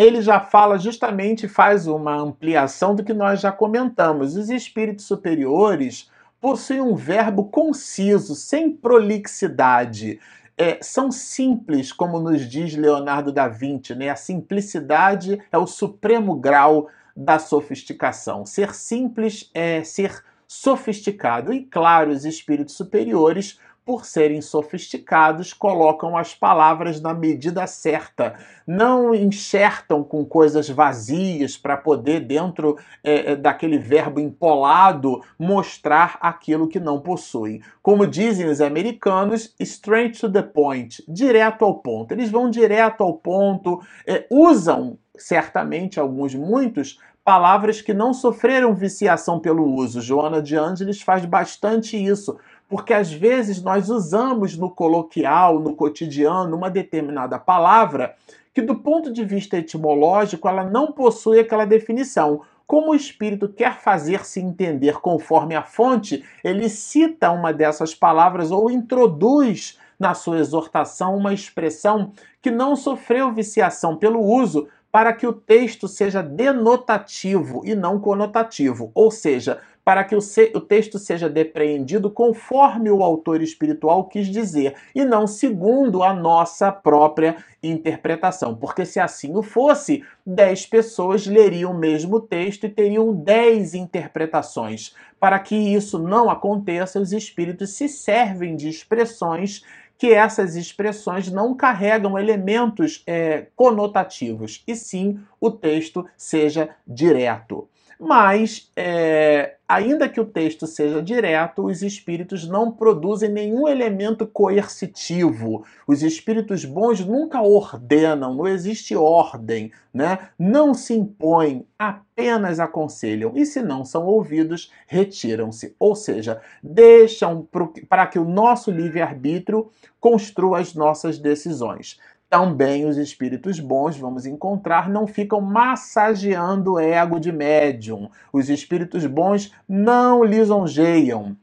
ele 0.00 0.22
já 0.22 0.40
fala 0.40 0.78
justamente, 0.78 1.46
faz 1.46 1.86
uma 1.86 2.16
ampliação 2.16 2.94
do 2.94 3.04
que 3.04 3.12
nós 3.12 3.40
já 3.40 3.52
comentamos. 3.52 4.34
Os 4.34 4.48
espíritos 4.48 5.04
superiores 5.04 6.10
possuem 6.40 6.80
um 6.80 6.94
verbo 6.94 7.44
conciso, 7.44 8.34
sem 8.34 8.70
prolixidade. 8.72 10.18
É, 10.56 10.78
são 10.80 11.10
simples, 11.10 11.92
como 11.92 12.18
nos 12.18 12.48
diz 12.48 12.74
Leonardo 12.74 13.30
da 13.30 13.46
Vinci, 13.46 13.94
né? 13.94 14.08
A 14.08 14.16
simplicidade 14.16 15.38
é 15.52 15.58
o 15.58 15.66
supremo 15.66 16.34
grau 16.34 16.88
da 17.14 17.38
sofisticação. 17.38 18.46
Ser 18.46 18.74
simples 18.74 19.50
é 19.52 19.84
ser 19.84 20.24
sofisticado. 20.46 21.52
E 21.52 21.62
claro, 21.62 22.10
os 22.10 22.24
espíritos 22.24 22.74
superiores 22.74 23.58
por 23.90 24.06
serem 24.06 24.40
sofisticados, 24.40 25.52
colocam 25.52 26.16
as 26.16 26.32
palavras 26.32 27.00
na 27.00 27.12
medida 27.12 27.66
certa, 27.66 28.36
não 28.64 29.12
enxertam 29.12 30.04
com 30.04 30.24
coisas 30.24 30.68
vazias 30.70 31.56
para 31.56 31.76
poder, 31.76 32.20
dentro 32.20 32.78
é, 33.02 33.32
é, 33.32 33.36
daquele 33.36 33.78
verbo 33.78 34.20
empolado, 34.20 35.24
mostrar 35.36 36.18
aquilo 36.20 36.68
que 36.68 36.78
não 36.78 37.00
possuem. 37.00 37.60
Como 37.82 38.06
dizem 38.06 38.46
os 38.46 38.60
americanos, 38.60 39.56
straight 39.58 40.20
to 40.20 40.30
the 40.30 40.42
point, 40.42 41.02
direto 41.08 41.64
ao 41.64 41.74
ponto. 41.74 42.12
Eles 42.12 42.30
vão 42.30 42.48
direto 42.48 43.02
ao 43.02 43.14
ponto, 43.14 43.80
é, 44.06 44.24
usam 44.30 44.98
certamente 45.16 45.98
alguns, 45.98 46.32
muitos, 46.32 46.96
palavras 47.24 47.82
que 47.82 47.92
não 47.92 48.14
sofreram 48.14 48.72
viciação 48.72 49.40
pelo 49.40 49.64
uso. 49.74 50.00
Joana 50.00 50.40
de 50.40 50.56
Ângeles 50.56 51.02
faz 51.02 51.24
bastante 51.24 51.96
isso 51.96 52.38
porque 52.70 52.94
às 52.94 53.12
vezes 53.12 53.60
nós 53.60 53.90
usamos 53.90 54.56
no 54.56 54.70
coloquial, 54.70 55.58
no 55.58 55.74
cotidiano, 55.74 56.56
uma 56.56 56.70
determinada 56.70 57.36
palavra 57.36 58.14
que, 58.54 58.62
do 58.62 58.76
ponto 58.76 59.12
de 59.12 59.24
vista 59.24 59.58
etimológico, 59.58 60.48
ela 60.48 60.62
não 60.62 60.92
possui 60.92 61.40
aquela 61.40 61.66
definição. 61.66 62.42
Como 62.68 62.92
o 62.92 62.94
espírito 62.94 63.48
quer 63.48 63.80
fazer-se 63.80 64.38
entender 64.40 65.00
conforme 65.00 65.56
a 65.56 65.62
fonte, 65.62 66.24
ele 66.44 66.68
cita 66.68 67.32
uma 67.32 67.52
dessas 67.52 67.92
palavras 67.92 68.52
ou 68.52 68.70
introduz 68.70 69.76
na 69.98 70.14
sua 70.14 70.38
exortação 70.38 71.16
uma 71.16 71.34
expressão 71.34 72.12
que 72.40 72.52
não 72.52 72.76
sofreu 72.76 73.32
viciação 73.32 73.96
pelo 73.96 74.20
uso, 74.20 74.68
para 74.92 75.12
que 75.12 75.26
o 75.26 75.32
texto 75.32 75.86
seja 75.86 76.22
denotativo 76.22 77.62
e 77.64 77.74
não 77.74 78.00
conotativo, 78.00 78.90
ou 78.94 79.10
seja, 79.10 79.58
para 79.90 80.04
que 80.04 80.14
o, 80.14 80.20
o 80.54 80.60
texto 80.60 81.00
seja 81.00 81.28
depreendido 81.28 82.08
conforme 82.08 82.92
o 82.92 83.02
autor 83.02 83.42
espiritual 83.42 84.04
quis 84.04 84.28
dizer, 84.28 84.76
e 84.94 85.04
não 85.04 85.26
segundo 85.26 86.04
a 86.04 86.14
nossa 86.14 86.70
própria 86.70 87.38
interpretação. 87.60 88.54
Porque 88.54 88.86
se 88.86 89.00
assim 89.00 89.34
o 89.34 89.42
fosse, 89.42 90.04
dez 90.24 90.64
pessoas 90.64 91.26
leriam 91.26 91.72
o 91.72 91.76
mesmo 91.76 92.20
texto 92.20 92.66
e 92.66 92.68
teriam 92.68 93.12
dez 93.12 93.74
interpretações. 93.74 94.94
Para 95.18 95.40
que 95.40 95.56
isso 95.56 95.98
não 95.98 96.30
aconteça, 96.30 97.00
os 97.00 97.12
espíritos 97.12 97.70
se 97.70 97.88
servem 97.88 98.54
de 98.54 98.68
expressões 98.68 99.64
que 99.98 100.12
essas 100.12 100.54
expressões 100.54 101.32
não 101.32 101.52
carregam 101.52 102.16
elementos 102.16 103.02
é, 103.08 103.48
conotativos, 103.56 104.62
e 104.68 104.76
sim 104.76 105.18
o 105.40 105.50
texto 105.50 106.06
seja 106.16 106.70
direto. 106.86 107.68
Mas, 108.02 108.72
é, 108.74 109.56
ainda 109.68 110.08
que 110.08 110.18
o 110.18 110.24
texto 110.24 110.66
seja 110.66 111.02
direto, 111.02 111.66
os 111.66 111.82
espíritos 111.82 112.48
não 112.48 112.72
produzem 112.72 113.28
nenhum 113.28 113.68
elemento 113.68 114.26
coercitivo. 114.26 115.66
Os 115.86 116.02
espíritos 116.02 116.64
bons 116.64 117.04
nunca 117.04 117.42
ordenam, 117.42 118.34
não 118.34 118.48
existe 118.48 118.96
ordem, 118.96 119.70
né? 119.92 120.30
não 120.38 120.72
se 120.72 120.94
impõem, 120.94 121.66
apenas 121.78 122.58
aconselham. 122.58 123.32
E 123.36 123.44
se 123.44 123.60
não 123.60 123.84
são 123.84 124.06
ouvidos, 124.06 124.72
retiram-se. 124.86 125.76
Ou 125.78 125.94
seja, 125.94 126.40
deixam 126.62 127.46
para 127.86 128.06
que 128.06 128.18
o 128.18 128.24
nosso 128.24 128.70
livre-arbítrio 128.70 129.70
construa 130.00 130.60
as 130.60 130.72
nossas 130.72 131.18
decisões 131.18 131.98
também 132.30 132.86
os 132.86 132.96
espíritos 132.96 133.58
bons, 133.58 133.96
vamos 133.98 134.24
encontrar, 134.24 134.88
não 134.88 135.04
ficam 135.04 135.40
massageando 135.40 136.74
o 136.74 136.78
ego 136.78 137.18
de 137.18 137.32
médium. 137.32 138.08
Os 138.32 138.48
espíritos 138.48 139.04
bons 139.04 139.52
não 139.68 140.22
lisonjeiam. 140.22 141.36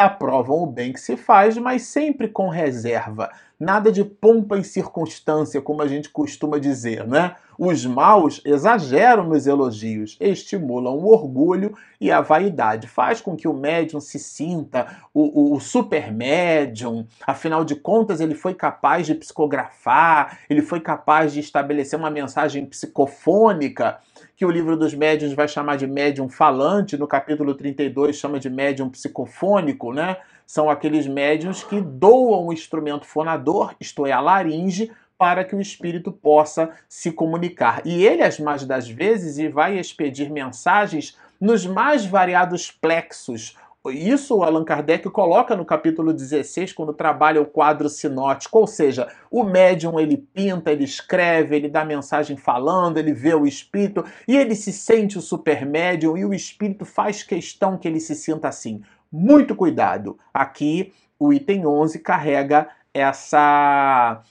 Aprovam 0.00 0.62
o 0.62 0.66
bem 0.66 0.94
que 0.94 0.98
se 0.98 1.14
faz, 1.14 1.58
mas 1.58 1.82
sempre 1.82 2.26
com 2.26 2.48
reserva. 2.48 3.30
Nada 3.60 3.92
de 3.92 4.02
pompa 4.02 4.56
e 4.56 4.64
circunstância, 4.64 5.60
como 5.60 5.82
a 5.82 5.86
gente 5.86 6.08
costuma 6.08 6.58
dizer, 6.58 7.06
né? 7.06 7.36
Os 7.58 7.84
maus 7.84 8.40
exageram 8.42 9.24
nos 9.24 9.46
elogios, 9.46 10.16
estimulam 10.18 10.94
o 10.94 11.12
orgulho 11.12 11.76
e 12.00 12.10
a 12.10 12.22
vaidade. 12.22 12.88
Faz 12.88 13.20
com 13.20 13.36
que 13.36 13.46
o 13.46 13.52
médium 13.52 14.00
se 14.00 14.18
sinta 14.18 14.86
o, 15.12 15.52
o, 15.52 15.56
o 15.56 15.60
super 15.60 16.10
médium, 16.10 17.06
afinal 17.26 17.62
de 17.62 17.76
contas, 17.76 18.22
ele 18.22 18.34
foi 18.34 18.54
capaz 18.54 19.06
de 19.06 19.14
psicografar, 19.14 20.38
ele 20.48 20.62
foi 20.62 20.80
capaz 20.80 21.34
de 21.34 21.40
estabelecer 21.40 21.98
uma 21.98 22.10
mensagem 22.10 22.64
psicofônica 22.64 23.98
que 24.40 24.46
o 24.46 24.50
livro 24.50 24.74
dos 24.74 24.94
médiuns 24.94 25.34
vai 25.34 25.46
chamar 25.46 25.76
de 25.76 25.86
médium 25.86 26.26
falante, 26.26 26.96
no 26.96 27.06
capítulo 27.06 27.54
32 27.54 28.16
chama 28.16 28.40
de 28.40 28.48
médium 28.48 28.88
psicofônico, 28.88 29.92
né? 29.92 30.16
São 30.46 30.70
aqueles 30.70 31.06
médiums 31.06 31.62
que 31.62 31.78
doam 31.78 32.46
o 32.46 32.50
instrumento 32.50 33.04
fonador, 33.04 33.74
isto 33.78 34.06
é, 34.06 34.12
a 34.12 34.20
laringe, 34.20 34.90
para 35.18 35.44
que 35.44 35.54
o 35.54 35.60
espírito 35.60 36.10
possa 36.10 36.70
se 36.88 37.12
comunicar. 37.12 37.82
E 37.84 38.02
ele, 38.02 38.22
as 38.22 38.40
mais 38.40 38.64
das 38.64 38.88
vezes, 38.88 39.36
vai 39.52 39.78
expedir 39.78 40.30
mensagens 40.30 41.18
nos 41.38 41.66
mais 41.66 42.06
variados 42.06 42.70
plexos. 42.70 43.54
Isso 43.88 44.36
o 44.36 44.44
Allan 44.44 44.62
Kardec 44.62 45.08
coloca 45.08 45.56
no 45.56 45.64
capítulo 45.64 46.12
16, 46.12 46.74
quando 46.74 46.92
trabalha 46.92 47.40
o 47.40 47.46
quadro 47.46 47.88
sinótico, 47.88 48.58
ou 48.58 48.66
seja, 48.66 49.08
o 49.30 49.42
médium 49.42 49.98
ele 49.98 50.18
pinta, 50.18 50.70
ele 50.70 50.84
escreve, 50.84 51.56
ele 51.56 51.68
dá 51.68 51.82
mensagem 51.82 52.36
falando, 52.36 52.98
ele 52.98 53.14
vê 53.14 53.34
o 53.34 53.46
espírito 53.46 54.04
e 54.28 54.36
ele 54.36 54.54
se 54.54 54.70
sente 54.70 55.16
o 55.16 55.22
super 55.22 55.64
médium 55.64 56.14
e 56.14 56.26
o 56.26 56.34
espírito 56.34 56.84
faz 56.84 57.22
questão 57.22 57.78
que 57.78 57.88
ele 57.88 58.00
se 58.00 58.14
sinta 58.14 58.48
assim. 58.48 58.82
Muito 59.10 59.56
cuidado. 59.56 60.18
Aqui 60.32 60.92
o 61.18 61.32
item 61.32 61.66
11 61.66 62.00
carrega 62.00 62.68
essa 62.92 64.22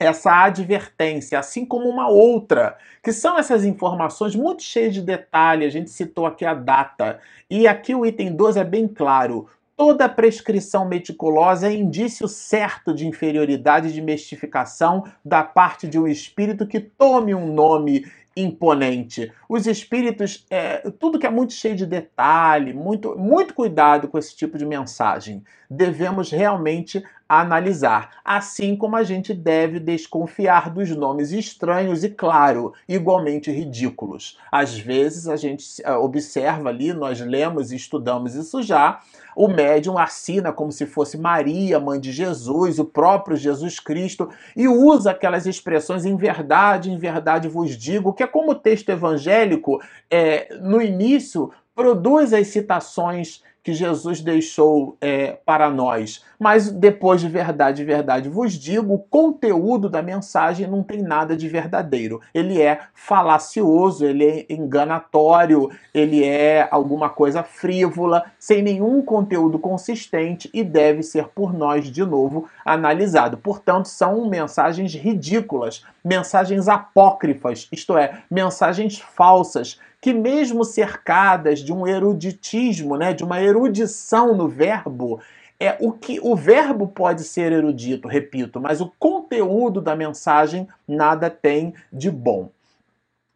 essa 0.00 0.32
advertência, 0.44 1.38
assim 1.38 1.66
como 1.66 1.86
uma 1.86 2.08
outra, 2.08 2.78
que 3.02 3.12
são 3.12 3.38
essas 3.38 3.66
informações 3.66 4.34
muito 4.34 4.62
cheias 4.62 4.94
de 4.94 5.02
detalhe. 5.02 5.66
A 5.66 5.68
gente 5.68 5.90
citou 5.90 6.24
aqui 6.24 6.46
a 6.46 6.54
data. 6.54 7.20
E 7.50 7.68
aqui 7.68 7.94
o 7.94 8.06
item 8.06 8.34
12 8.34 8.58
é 8.58 8.64
bem 8.64 8.88
claro. 8.88 9.46
Toda 9.76 10.08
prescrição 10.08 10.88
meticulosa 10.88 11.68
é 11.68 11.74
indício 11.74 12.26
certo 12.26 12.94
de 12.94 13.06
inferioridade 13.06 13.88
e 13.88 13.92
de 13.92 14.00
mistificação 14.00 15.04
da 15.22 15.42
parte 15.42 15.86
de 15.86 15.98
um 15.98 16.06
espírito 16.06 16.66
que 16.66 16.80
tome 16.80 17.34
um 17.34 17.52
nome 17.52 18.06
imponente. 18.34 19.30
Os 19.48 19.66
espíritos, 19.66 20.46
é, 20.50 20.78
tudo 20.98 21.18
que 21.18 21.26
é 21.26 21.30
muito 21.30 21.52
cheio 21.52 21.76
de 21.76 21.84
detalhe, 21.84 22.72
muito, 22.72 23.18
muito 23.18 23.54
cuidado 23.54 24.08
com 24.08 24.18
esse 24.18 24.34
tipo 24.34 24.56
de 24.56 24.64
mensagem. 24.64 25.42
Devemos 25.68 26.30
realmente 26.30 27.02
analisar, 27.38 28.10
assim 28.24 28.74
como 28.74 28.96
a 28.96 29.04
gente 29.04 29.32
deve 29.32 29.78
desconfiar 29.78 30.68
dos 30.68 30.90
nomes 30.90 31.30
estranhos 31.30 32.02
e, 32.02 32.08
claro, 32.08 32.72
igualmente 32.88 33.52
ridículos. 33.52 34.36
Às 34.50 34.76
vezes 34.76 35.28
a 35.28 35.36
gente 35.36 35.80
é, 35.84 35.92
observa 35.92 36.70
ali, 36.70 36.92
nós 36.92 37.20
lemos 37.20 37.70
e 37.70 37.76
estudamos 37.76 38.34
isso 38.34 38.60
já, 38.64 38.98
o 39.36 39.46
médium 39.46 39.96
assina 39.96 40.52
como 40.52 40.72
se 40.72 40.86
fosse 40.86 41.16
Maria, 41.16 41.78
mãe 41.78 42.00
de 42.00 42.10
Jesus, 42.10 42.80
o 42.80 42.84
próprio 42.84 43.36
Jesus 43.36 43.78
Cristo, 43.78 44.28
e 44.56 44.66
usa 44.66 45.12
aquelas 45.12 45.46
expressões 45.46 46.04
em 46.04 46.16
verdade, 46.16 46.90
em 46.90 46.98
verdade 46.98 47.46
vos 47.46 47.76
digo, 47.76 48.12
que 48.12 48.24
é 48.24 48.26
como 48.26 48.50
o 48.50 48.56
texto 48.56 48.88
evangélico, 48.88 49.80
é, 50.10 50.52
no 50.60 50.82
início, 50.82 51.52
produz 51.76 52.32
as 52.32 52.48
citações 52.48 53.40
que 53.62 53.72
Jesus 53.72 54.20
deixou 54.20 54.96
é, 55.00 55.38
para 55.44 55.70
nós. 55.70 56.24
Mas 56.38 56.70
depois 56.70 57.20
de 57.20 57.28
verdade, 57.28 57.78
de 57.78 57.84
verdade 57.84 58.28
vos 58.28 58.54
digo, 58.54 58.94
o 58.94 58.98
conteúdo 58.98 59.88
da 59.88 60.02
mensagem 60.02 60.66
não 60.66 60.82
tem 60.82 61.02
nada 61.02 61.36
de 61.36 61.48
verdadeiro. 61.48 62.20
Ele 62.32 62.60
é 62.60 62.80
falacioso, 62.94 64.06
ele 64.06 64.24
é 64.24 64.46
enganatório, 64.48 65.70
ele 65.92 66.24
é 66.24 66.66
alguma 66.70 67.10
coisa 67.10 67.42
frívola, 67.42 68.24
sem 68.38 68.62
nenhum 68.62 69.02
conteúdo 69.02 69.58
consistente 69.58 70.48
e 70.54 70.64
deve 70.64 71.02
ser 71.02 71.28
por 71.28 71.52
nós 71.52 71.90
de 71.90 72.04
novo 72.04 72.48
analisado. 72.64 73.36
Portanto, 73.36 73.86
são 73.86 74.28
mensagens 74.28 74.94
ridículas, 74.94 75.84
mensagens 76.02 76.68
apócrifas, 76.68 77.68
isto 77.70 77.96
é, 77.96 78.22
mensagens 78.30 78.98
falsas 78.98 79.78
que 80.00 80.12
mesmo 80.12 80.64
cercadas 80.64 81.60
de 81.60 81.72
um 81.72 81.86
eruditismo, 81.86 82.96
né, 82.96 83.12
de 83.12 83.22
uma 83.22 83.40
erudição 83.40 84.34
no 84.34 84.48
verbo, 84.48 85.20
é 85.58 85.76
o 85.78 85.92
que 85.92 86.18
o 86.22 86.34
verbo 86.34 86.88
pode 86.88 87.22
ser 87.22 87.52
erudito, 87.52 88.08
repito, 88.08 88.58
mas 88.58 88.80
o 88.80 88.90
conteúdo 88.98 89.80
da 89.80 89.94
mensagem 89.94 90.66
nada 90.88 91.28
tem 91.28 91.74
de 91.92 92.10
bom. 92.10 92.50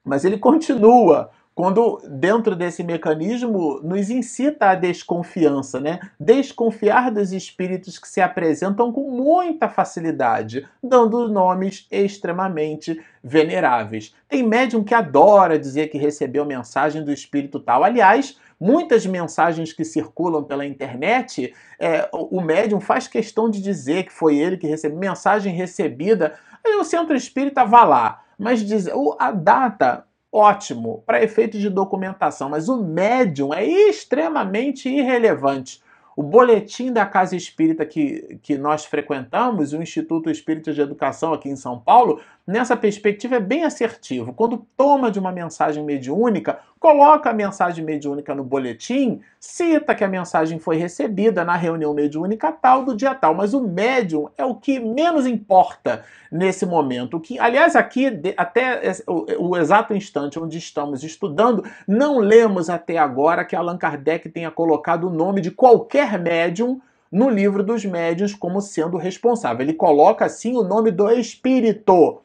Mas 0.03 0.25
ele 0.25 0.39
continua 0.39 1.31
quando 1.55 2.03
dentro 2.09 2.57
desse 2.57 2.83
mecanismo 2.83 3.81
nos 3.83 4.11
incita 4.11 4.71
a 4.71 4.75
desconfiança, 4.75 5.79
né? 5.79 6.01
Desconfiar 6.19 7.13
dos 7.13 7.33
espíritos 7.33 7.97
que 7.97 8.09
se 8.09 8.21
apresentam 8.21 8.91
com 8.91 9.09
muita 9.09 9.69
facilidade, 9.69 10.67
dando 10.83 11.29
nomes 11.29 11.87
extremamente 11.91 13.01
veneráveis. 13.23 14.15
Tem 14.29 14.43
médium 14.43 14.83
que 14.83 14.95
adora 14.95 15.59
dizer 15.59 15.89
que 15.89 15.97
recebeu 15.97 16.45
mensagem 16.45 17.05
do 17.05 17.13
espírito 17.13 17.61
tal. 17.61 17.85
Aliás, 17.85 18.37
muitas 18.59 19.07
mensagens 19.07 19.73
que 19.73 19.85
circulam 19.85 20.43
pela 20.43 20.67
internet, 20.67 21.55
é, 21.79 22.09
o 22.13 22.41
médium 22.41 22.81
faz 22.81 23.07
questão 23.07 23.49
de 23.49 23.63
dizer 23.63 24.05
que 24.05 24.13
foi 24.13 24.37
ele 24.37 24.57
que 24.57 24.67
recebeu 24.67 24.99
mensagem 24.99 25.55
recebida. 25.55 26.35
Aí 26.67 26.75
o 26.75 26.85
centro 26.85 27.15
espírita 27.15 27.65
vá 27.65 27.85
lá, 27.85 28.25
mas 28.37 28.65
diz, 28.65 28.89
a 29.19 29.31
data 29.31 30.05
ótimo 30.35 31.05
para 31.07 31.23
efeitos 31.23 31.61
de 31.61 31.71
documentação, 31.71 32.51
mas 32.51 32.69
o 32.69 32.83
médium 32.83 33.55
é 33.55 33.65
extremamente 33.65 34.89
irrelevante. 34.89 35.81
O 36.17 36.23
boletim 36.23 36.93
da 36.93 37.07
Casa 37.07 37.37
Espírita 37.37 37.87
que, 37.87 38.39
que 38.43 38.59
nós 38.59 38.85
frequentamos, 38.85 39.73
o 39.73 39.81
Instituto 39.81 40.29
Espírita 40.31 40.73
de 40.73 40.81
Educação 40.81 41.33
aqui 41.33 41.49
em 41.49 41.57
São 41.57 41.79
Paulo, 41.79 42.21
nessa 42.47 42.77
perspectiva 42.77 43.37
é 43.37 43.41
bem 43.41 43.65
assertivo. 43.65 44.33
Quando 44.33 44.67
toma 44.77 45.11
de 45.11 45.19
uma 45.19 45.33
mensagem 45.33 45.83
mediúnica, 45.83 46.59
coloca 46.79 47.31
a 47.31 47.33
mensagem 47.33 47.85
mediúnica 47.85 48.35
no 48.35 48.45
boletim, 48.45 49.23
cita 49.41 49.95
que 49.95 50.05
a 50.05 50.09
mensagem 50.09 50.59
foi 50.59 50.77
recebida 50.77 51.45
na 51.45 51.57
reunião 51.57 51.95
mediúnica 51.95 52.53
tal 52.53 52.85
do 52.85 52.95
dia 52.95 53.15
tal, 53.15 53.35
mas 53.35 53.55
o 53.55 53.61
médium 53.63 54.29
é 54.37 54.45
o 54.45 54.55
que 54.55 54.79
menos 54.79 55.27
importa 55.27 56.05
nesse 56.31 56.67
momento. 56.67 57.19
que, 57.19 57.39
aliás, 57.39 57.75
aqui 57.75 58.21
até 58.37 58.83
o, 59.07 59.57
exato 59.57 59.95
instante 59.95 60.39
onde 60.39 60.59
estamos 60.59 61.03
estudando, 61.03 61.65
não 61.89 62.19
lemos 62.19 62.69
até 62.69 62.99
agora 62.99 63.45
que 63.45 63.57
Allan 63.57 63.79
Kardec 63.79 64.29
tenha 64.29 64.51
colocado 64.51 65.09
o 65.09 65.11
nome 65.11 65.41
de 65.41 65.51
qualquer 65.51 66.19
médium 66.21 66.81
no 67.11 67.31
livro 67.31 67.63
dos 67.63 67.85
médiuns 67.85 68.35
como 68.35 68.61
sendo 68.61 68.99
responsável. 68.99 69.63
Ele 69.63 69.73
coloca 69.73 70.25
assim 70.25 70.57
o 70.57 70.65
nome 70.65 70.91
do 70.91 71.09
espírito 71.09 72.24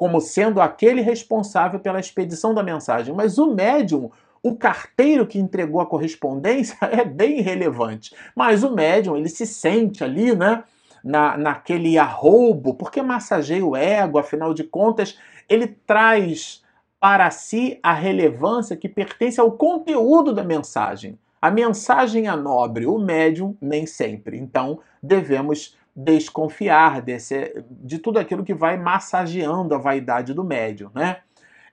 como 0.00 0.18
sendo 0.18 0.62
aquele 0.62 1.02
responsável 1.02 1.78
pela 1.78 2.00
expedição 2.00 2.54
da 2.54 2.62
mensagem. 2.62 3.14
Mas 3.14 3.36
o 3.36 3.54
médium, 3.54 4.10
o 4.42 4.56
carteiro 4.56 5.26
que 5.26 5.38
entregou 5.38 5.78
a 5.78 5.84
correspondência 5.84 6.74
é 6.90 7.04
bem 7.04 7.42
relevante, 7.42 8.16
mas 8.34 8.64
o 8.64 8.74
médium 8.74 9.14
ele 9.14 9.28
se 9.28 9.44
sente 9.44 10.02
ali, 10.02 10.34
né? 10.34 10.64
Na, 11.04 11.36
naquele 11.36 11.98
arroubo, 11.98 12.72
porque 12.72 13.02
massageia 13.02 13.64
o 13.64 13.76
ego, 13.76 14.18
afinal 14.18 14.54
de 14.54 14.64
contas, 14.64 15.18
ele 15.46 15.66
traz 15.66 16.62
para 16.98 17.30
si 17.30 17.78
a 17.82 17.92
relevância 17.92 18.78
que 18.78 18.88
pertence 18.88 19.38
ao 19.38 19.52
conteúdo 19.52 20.32
da 20.32 20.42
mensagem. 20.42 21.18
A 21.42 21.50
mensagem 21.50 22.26
é 22.26 22.36
nobre, 22.36 22.86
o 22.86 22.98
médium 22.98 23.54
nem 23.60 23.84
sempre. 23.84 24.38
Então, 24.38 24.80
devemos 25.02 25.76
desconfiar 25.94 27.02
desse, 27.02 27.64
de 27.70 27.98
tudo 27.98 28.18
aquilo 28.18 28.44
que 28.44 28.54
vai 28.54 28.76
massageando 28.76 29.74
a 29.74 29.78
vaidade 29.78 30.32
do 30.32 30.44
médium, 30.44 30.90
né? 30.94 31.18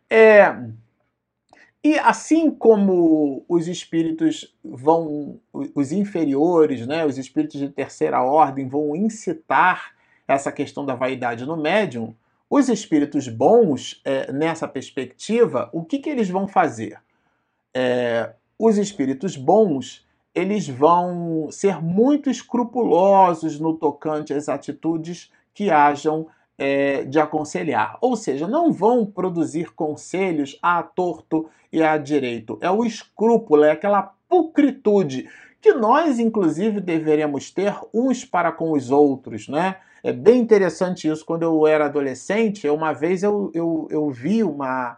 É, 0.10 0.56
e 1.84 1.98
assim 2.00 2.50
como 2.52 3.46
os 3.48 3.68
espíritos 3.68 4.54
vão, 4.64 5.40
os 5.54 5.92
inferiores, 5.92 6.86
né, 6.88 7.06
os 7.06 7.18
espíritos 7.18 7.60
de 7.60 7.70
terceira 7.70 8.22
ordem 8.22 8.68
vão 8.68 8.96
incitar 8.96 9.94
essa 10.28 10.52
questão 10.52 10.86
da 10.86 10.96
vaidade 10.96 11.46
no 11.46 11.56
médium, 11.56 12.16
os 12.50 12.70
espíritos 12.70 13.28
bons, 13.28 14.02
é, 14.04 14.32
nessa 14.32 14.68
perspectiva, 14.68 15.70
o 15.74 15.84
que, 15.84 16.00
que 16.00 16.10
eles 16.10 16.30
vão 16.30 16.48
fazer? 16.48 17.00
É, 17.74 18.34
os 18.58 18.78
espíritos 18.78 19.36
bons 19.36 20.07
eles 20.38 20.70
vão 20.70 21.48
ser 21.50 21.82
muito 21.82 22.30
escrupulosos 22.30 23.60
no 23.60 23.74
tocante 23.74 24.32
às 24.32 24.48
atitudes 24.48 25.32
que 25.52 25.72
hajam 25.72 26.28
é, 26.56 27.04
de 27.06 27.20
aconselhar. 27.20 27.98
Ou 28.00 28.16
seja, 28.16 28.48
não 28.48 28.72
vão 28.72 29.04
produzir 29.04 29.74
conselhos 29.74 30.60
a 30.62 30.84
torto 30.84 31.50
e 31.74 31.82
a 31.82 31.98
direito. 31.98 32.60
É 32.62 32.70
o 32.70 32.86
escrúpulo, 32.86 33.64
é 33.64 33.72
aquela 33.72 34.14
pucritude 34.30 35.28
que 35.60 35.74
nós, 35.74 36.20
inclusive, 36.20 36.80
deveremos 36.80 37.50
ter 37.50 37.76
uns 37.92 38.24
para 38.24 38.52
com 38.52 38.74
os 38.74 38.92
outros, 38.92 39.48
né? 39.48 39.78
É 40.04 40.14
bem 40.14 40.40
interessante 40.40 41.08
isso. 41.08 41.26
Quando 41.26 41.42
eu 41.42 41.66
era 41.66 41.86
adolescente, 41.86 42.70
uma 42.70 42.94
vez 42.94 43.24
eu, 43.24 43.50
eu, 43.56 43.88
eu 43.90 44.08
vi 44.12 44.44
uma, 44.44 44.98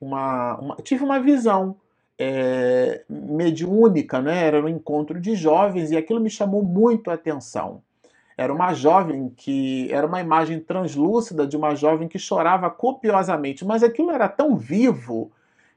uma, 0.00 0.56
uma 0.56 0.76
tive 0.76 1.04
uma 1.04 1.20
visão 1.20 1.76
é, 2.22 3.02
mediúnica, 3.08 4.20
né? 4.20 4.44
Era 4.44 4.62
um 4.62 4.68
encontro 4.68 5.18
de 5.18 5.34
jovens 5.34 5.90
e 5.90 5.96
aquilo 5.96 6.20
me 6.20 6.28
chamou 6.28 6.62
muito 6.62 7.10
a 7.10 7.14
atenção. 7.14 7.80
Era 8.36 8.52
uma 8.52 8.74
jovem 8.74 9.32
que 9.34 9.90
era 9.90 10.06
uma 10.06 10.20
imagem 10.20 10.60
translúcida 10.60 11.46
de 11.46 11.56
uma 11.56 11.74
jovem 11.74 12.08
que 12.08 12.18
chorava 12.18 12.68
copiosamente, 12.68 13.64
mas 13.64 13.82
aquilo 13.82 14.10
era 14.10 14.28
tão 14.28 14.54
vivo 14.56 15.32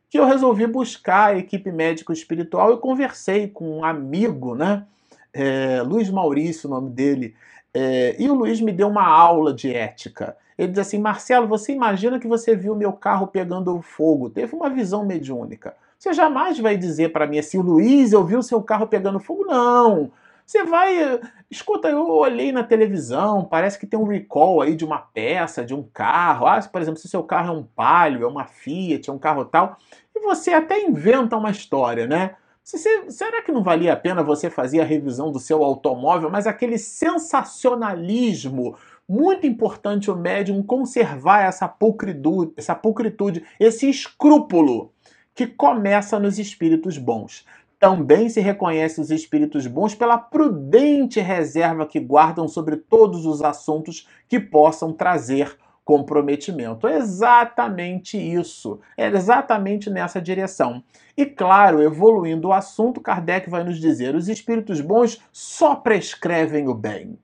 que 0.09 0.19
eu 0.19 0.25
resolvi 0.25 0.67
buscar 0.67 1.33
a 1.33 1.37
equipe 1.37 1.71
médico 1.71 2.11
espiritual 2.11 2.73
e 2.73 2.77
conversei 2.77 3.47
com 3.47 3.79
um 3.79 3.85
amigo, 3.85 4.53
né? 4.53 4.85
É, 5.33 5.81
Luiz 5.81 6.09
Maurício, 6.09 6.69
o 6.69 6.71
nome 6.71 6.89
dele, 6.89 7.35
é, 7.73 8.15
e 8.19 8.29
o 8.29 8.33
Luiz 8.33 8.59
me 8.59 8.71
deu 8.71 8.89
uma 8.89 9.07
aula 9.07 9.53
de 9.53 9.73
ética. 9.73 10.35
Ele 10.57 10.67
diz 10.67 10.79
assim: 10.79 10.99
Marcelo, 10.99 11.47
você 11.47 11.71
imagina 11.71 12.19
que 12.19 12.27
você 12.27 12.53
viu 12.53 12.75
meu 12.75 12.91
carro 12.91 13.27
pegando 13.27 13.81
fogo, 13.81 14.29
teve 14.29 14.53
uma 14.55 14.69
visão 14.69 15.05
mediúnica. 15.05 15.73
Você 16.03 16.11
jamais 16.11 16.59
vai 16.59 16.75
dizer 16.75 17.13
para 17.13 17.25
mim 17.25 17.39
assim, 17.39 17.59
Luiz, 17.59 18.11
eu 18.11 18.25
vi 18.25 18.35
o 18.35 18.43
seu 18.43 18.61
carro 18.61 18.85
pegando 18.85 19.21
fogo. 19.21 19.45
Não. 19.45 20.11
Você 20.45 20.61
vai. 20.65 21.21
Escuta, 21.49 21.87
eu 21.87 22.05
olhei 22.09 22.51
na 22.51 22.61
televisão, 22.61 23.45
parece 23.45 23.79
que 23.79 23.87
tem 23.87 23.97
um 23.97 24.03
recall 24.03 24.61
aí 24.61 24.75
de 24.75 24.83
uma 24.83 24.97
peça, 24.97 25.63
de 25.63 25.73
um 25.73 25.81
carro. 25.81 26.45
Ah, 26.45 26.59
por 26.61 26.81
exemplo, 26.81 26.99
se 26.99 27.07
seu 27.07 27.23
carro 27.23 27.55
é 27.55 27.57
um 27.57 27.63
Palio, 27.63 28.25
é 28.25 28.27
uma 28.27 28.43
Fiat, 28.43 29.09
é 29.09 29.13
um 29.13 29.17
carro 29.17 29.45
tal. 29.45 29.77
E 30.13 30.19
você 30.19 30.51
até 30.51 30.81
inventa 30.81 31.37
uma 31.37 31.51
história, 31.51 32.05
né? 32.05 32.35
será 32.65 33.41
que 33.41 33.51
não 33.51 33.63
valia 33.63 33.93
a 33.93 33.97
pena 33.97 34.23
você 34.23 34.49
fazer 34.49 34.81
a 34.81 34.85
revisão 34.85 35.31
do 35.31 35.39
seu 35.39 35.63
automóvel, 35.63 36.29
mas 36.29 36.47
aquele 36.47 36.77
sensacionalismo 36.77 38.75
muito 39.07 39.45
importante 39.45 40.11
o 40.11 40.15
médium 40.15 40.63
conservar 40.63 41.43
essa 41.43 41.67
pulcritude, 41.67 42.53
essa 42.55 42.73
pulcritude, 42.73 43.45
esse 43.59 43.89
escrúpulo 43.89 44.92
que 45.33 45.47
começa 45.47 46.19
nos 46.19 46.37
espíritos 46.37 46.97
bons. 46.97 47.45
Também 47.79 48.29
se 48.29 48.39
reconhece 48.39 49.01
os 49.01 49.11
espíritos 49.11 49.67
bons 49.67 49.93
pela 49.93 50.17
prudente 50.17 51.19
reserva 51.19 51.85
que 51.85 51.99
guardam 51.99 52.47
sobre 52.47 52.77
todos 52.77 53.25
os 53.25 53.41
assuntos 53.41 54.07
que 54.29 54.39
possam 54.39 54.93
trazer 54.93 55.57
comprometimento. 55.83 56.87
É 56.87 56.97
exatamente 56.97 58.17
isso. 58.17 58.79
É 58.95 59.07
exatamente 59.07 59.89
nessa 59.89 60.21
direção. 60.21 60.81
E 61.17 61.25
claro, 61.25 61.81
evoluindo 61.81 62.47
o 62.47 62.53
assunto, 62.53 63.01
Kardec 63.01 63.49
vai 63.49 63.63
nos 63.63 63.79
dizer: 63.79 64.15
os 64.15 64.29
espíritos 64.29 64.79
bons 64.79 65.21
só 65.31 65.75
prescrevem 65.75 66.69
o 66.69 66.73
bem 66.73 67.17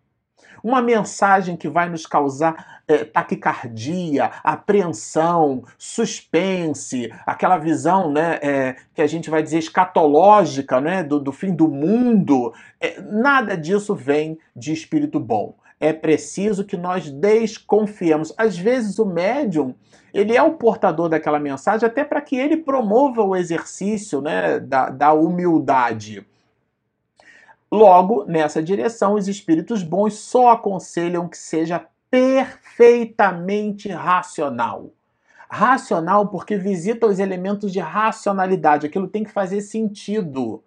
uma 0.63 0.81
mensagem 0.81 1.55
que 1.55 1.69
vai 1.69 1.89
nos 1.89 2.05
causar 2.05 2.78
é, 2.89 3.05
taquicardia, 3.05 4.31
apreensão, 4.43 5.63
suspense, 5.77 7.13
aquela 7.23 7.59
visão 7.59 8.11
né, 8.11 8.39
é, 8.41 8.75
que 8.95 9.01
a 9.01 9.07
gente 9.07 9.29
vai 9.29 9.43
dizer 9.43 9.59
escatológica 9.59 10.81
né, 10.81 11.03
do, 11.03 11.19
do 11.19 11.31
fim 11.31 11.53
do 11.53 11.67
mundo. 11.67 12.51
É, 12.81 12.99
nada 12.99 13.55
disso 13.55 13.93
vem 13.93 14.39
de 14.55 14.73
espírito 14.73 15.19
bom. 15.19 15.55
É 15.79 15.93
preciso 15.93 16.65
que 16.65 16.75
nós 16.75 17.09
desconfiemos. 17.09 18.33
Às 18.35 18.57
vezes 18.57 18.97
o 18.97 19.05
médium 19.05 19.75
ele 20.11 20.35
é 20.35 20.41
o 20.41 20.53
portador 20.53 21.07
daquela 21.07 21.39
mensagem 21.39 21.87
até 21.87 22.03
para 22.03 22.19
que 22.19 22.35
ele 22.35 22.57
promova 22.57 23.21
o 23.21 23.35
exercício 23.35 24.19
né, 24.19 24.59
da, 24.59 24.89
da 24.89 25.13
humildade. 25.13 26.25
Logo, 27.71 28.25
nessa 28.25 28.63
direção, 28.63 29.13
os 29.13 29.27
espíritos 29.27 29.83
bons 29.83 30.15
só 30.15 30.49
aconselham 30.49 31.27
que 31.27 31.37
seja 31.37 31.85
perfeitamente 32.09 33.89
racional. 33.89 34.91
Racional 35.49 36.27
porque 36.27 36.57
visita 36.57 37.07
os 37.07 37.19
elementos 37.19 37.71
de 37.71 37.79
racionalidade, 37.79 38.85
aquilo 38.85 39.07
tem 39.07 39.23
que 39.23 39.31
fazer 39.31 39.61
sentido. 39.61 40.63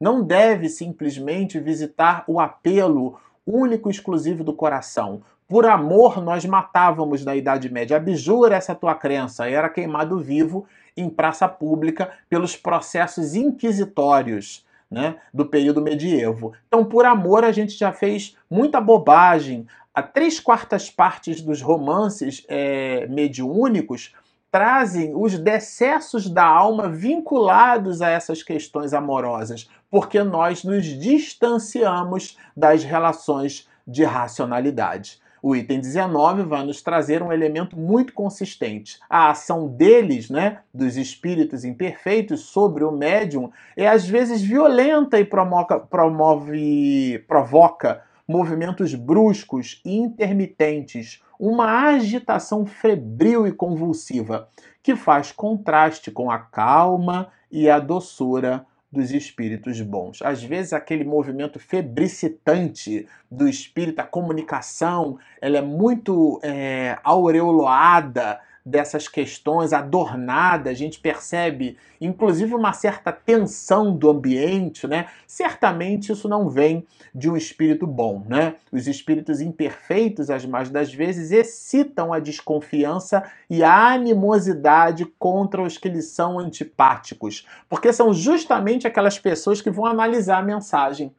Não 0.00 0.22
deve 0.22 0.68
simplesmente 0.68 1.58
visitar 1.58 2.24
o 2.26 2.40
apelo 2.40 3.18
único 3.46 3.88
e 3.88 3.92
exclusivo 3.92 4.44
do 4.44 4.52
coração. 4.52 5.22
Por 5.46 5.66
amor, 5.66 6.22
nós 6.22 6.44
matávamos 6.44 7.24
na 7.24 7.34
Idade 7.34 7.70
Média. 7.70 7.96
Abjura 7.96 8.54
essa 8.54 8.74
tua 8.74 8.94
crença. 8.94 9.48
Era 9.48 9.68
queimado 9.68 10.18
vivo 10.18 10.66
em 10.96 11.10
praça 11.10 11.48
pública 11.48 12.10
pelos 12.28 12.56
processos 12.56 13.34
inquisitórios 13.34 14.64
né, 14.90 15.16
do 15.32 15.46
período 15.46 15.80
medievo. 15.80 16.52
Então, 16.66 16.84
por 16.84 17.04
amor, 17.04 17.44
a 17.44 17.52
gente 17.52 17.78
já 17.78 17.92
fez 17.92 18.36
muita 18.50 18.80
bobagem. 18.80 19.66
A 19.94 20.02
três 20.02 20.40
quartas 20.40 20.90
partes 20.90 21.40
dos 21.40 21.62
romances 21.62 22.44
é, 22.48 23.06
mediúnicos 23.06 24.12
trazem 24.50 25.14
os 25.14 25.38
decessos 25.38 26.28
da 26.28 26.44
alma 26.44 26.88
vinculados 26.88 28.02
a 28.02 28.08
essas 28.08 28.42
questões 28.42 28.92
amorosas, 28.92 29.70
porque 29.88 30.22
nós 30.22 30.64
nos 30.64 30.84
distanciamos 30.84 32.36
das 32.56 32.82
relações 32.82 33.68
de 33.86 34.04
racionalidade. 34.04 35.20
O 35.42 35.56
item 35.56 35.80
19 35.80 36.42
vai 36.42 36.64
nos 36.64 36.82
trazer 36.82 37.22
um 37.22 37.32
elemento 37.32 37.78
muito 37.78 38.12
consistente. 38.12 38.98
A 39.08 39.30
ação 39.30 39.68
deles, 39.68 40.28
né, 40.28 40.58
dos 40.72 40.96
espíritos 40.96 41.64
imperfeitos 41.64 42.40
sobre 42.40 42.84
o 42.84 42.92
médium, 42.92 43.50
é 43.76 43.88
às 43.88 44.06
vezes 44.06 44.42
violenta 44.42 45.18
e 45.18 45.24
promoca, 45.24 45.78
promove, 45.78 47.24
provoca 47.26 48.02
movimentos 48.28 48.94
bruscos 48.94 49.80
e 49.84 49.96
intermitentes, 49.96 51.22
uma 51.38 51.88
agitação 51.88 52.64
febril 52.64 53.46
e 53.46 53.52
convulsiva, 53.52 54.48
que 54.82 54.94
faz 54.94 55.32
contraste 55.32 56.10
com 56.10 56.30
a 56.30 56.38
calma 56.38 57.28
e 57.50 57.68
a 57.68 57.80
doçura 57.80 58.64
dos 58.90 59.12
espíritos 59.12 59.80
bons. 59.80 60.20
Às 60.22 60.42
vezes 60.42 60.72
aquele 60.72 61.04
movimento 61.04 61.58
febricitante 61.58 63.06
do 63.30 63.48
espírito, 63.48 64.00
a 64.00 64.04
comunicação, 64.04 65.18
ela 65.40 65.58
é 65.58 65.62
muito 65.62 66.40
é, 66.42 66.98
aureolada 67.04 68.40
dessas 68.64 69.08
questões, 69.08 69.72
adornada, 69.72 70.70
a 70.70 70.74
gente 70.74 71.00
percebe 71.00 71.76
inclusive 72.00 72.54
uma 72.54 72.72
certa 72.72 73.12
tensão 73.12 73.94
do 73.94 74.08
ambiente, 74.08 74.86
né? 74.86 75.06
Certamente 75.26 76.12
isso 76.12 76.28
não 76.28 76.48
vem 76.48 76.86
de 77.14 77.28
um 77.28 77.36
espírito 77.36 77.86
bom, 77.86 78.24
né? 78.26 78.54
Os 78.72 78.86
espíritos 78.86 79.40
imperfeitos, 79.40 80.30
as 80.30 80.46
mais 80.46 80.70
das 80.70 80.92
vezes, 80.92 81.30
excitam 81.30 82.12
a 82.12 82.18
desconfiança 82.18 83.22
e 83.48 83.62
a 83.62 83.92
animosidade 83.92 85.04
contra 85.18 85.62
os 85.62 85.76
que 85.76 85.88
lhes 85.88 86.06
são 86.06 86.38
antipáticos, 86.38 87.46
porque 87.68 87.92
são 87.92 88.12
justamente 88.12 88.86
aquelas 88.86 89.18
pessoas 89.18 89.60
que 89.60 89.70
vão 89.70 89.84
analisar 89.84 90.38
a 90.38 90.42
mensagem. 90.42 91.14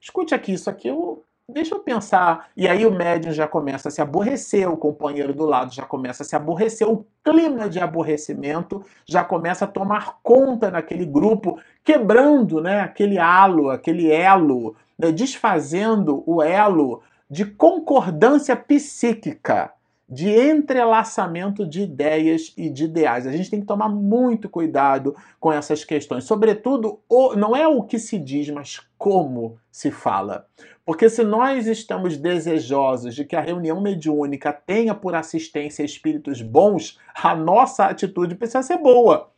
Escute 0.00 0.34
aqui, 0.34 0.52
isso 0.52 0.68
aqui 0.68 0.88
eu 0.88 1.24
deixa 1.48 1.74
eu 1.74 1.80
pensar. 1.80 2.48
E 2.56 2.68
aí 2.68 2.84
o 2.84 2.92
médium 2.92 3.32
já 3.32 3.46
começa 3.48 3.88
a 3.88 3.90
se 3.90 4.02
aborrecer, 4.02 4.68
o 4.70 4.76
companheiro 4.76 5.32
do 5.32 5.46
lado 5.46 5.72
já 5.72 5.84
começa 5.84 6.22
a 6.22 6.26
se 6.26 6.36
aborrecer, 6.36 6.88
o 6.88 7.06
clima 7.24 7.68
de 7.68 7.80
aborrecimento 7.80 8.84
já 9.06 9.24
começa 9.24 9.64
a 9.64 9.68
tomar 9.68 10.18
conta 10.22 10.70
naquele 10.70 11.06
grupo, 11.06 11.58
quebrando 11.84 12.60
né, 12.60 12.80
aquele 12.80 13.18
halo, 13.18 13.70
aquele 13.70 14.10
elo, 14.10 14.76
né, 14.98 15.12
desfazendo 15.12 16.22
o 16.26 16.42
elo 16.42 17.02
de 17.30 17.44
concordância 17.44 18.54
psíquica 18.54 19.72
de 20.08 20.30
entrelaçamento 20.30 21.66
de 21.66 21.82
ideias 21.82 22.52
e 22.56 22.70
de 22.70 22.84
ideais. 22.84 23.26
A 23.26 23.32
gente 23.32 23.50
tem 23.50 23.60
que 23.60 23.66
tomar 23.66 23.88
muito 23.88 24.48
cuidado 24.48 25.16
com 25.40 25.52
essas 25.52 25.84
questões. 25.84 26.24
Sobretudo, 26.24 27.00
não 27.36 27.56
é 27.56 27.66
o 27.66 27.82
que 27.82 27.98
se 27.98 28.18
diz, 28.18 28.48
mas 28.50 28.80
como 28.96 29.58
se 29.70 29.90
fala. 29.90 30.46
Porque 30.84 31.10
se 31.10 31.24
nós 31.24 31.66
estamos 31.66 32.16
desejosos 32.16 33.16
de 33.16 33.24
que 33.24 33.34
a 33.34 33.40
reunião 33.40 33.80
mediúnica 33.80 34.52
tenha 34.52 34.94
por 34.94 35.16
assistência 35.16 35.82
espíritos 35.82 36.40
bons, 36.40 37.00
a 37.12 37.34
nossa 37.34 37.86
atitude 37.86 38.36
precisa 38.36 38.62
ser 38.62 38.78
boa. 38.78 39.30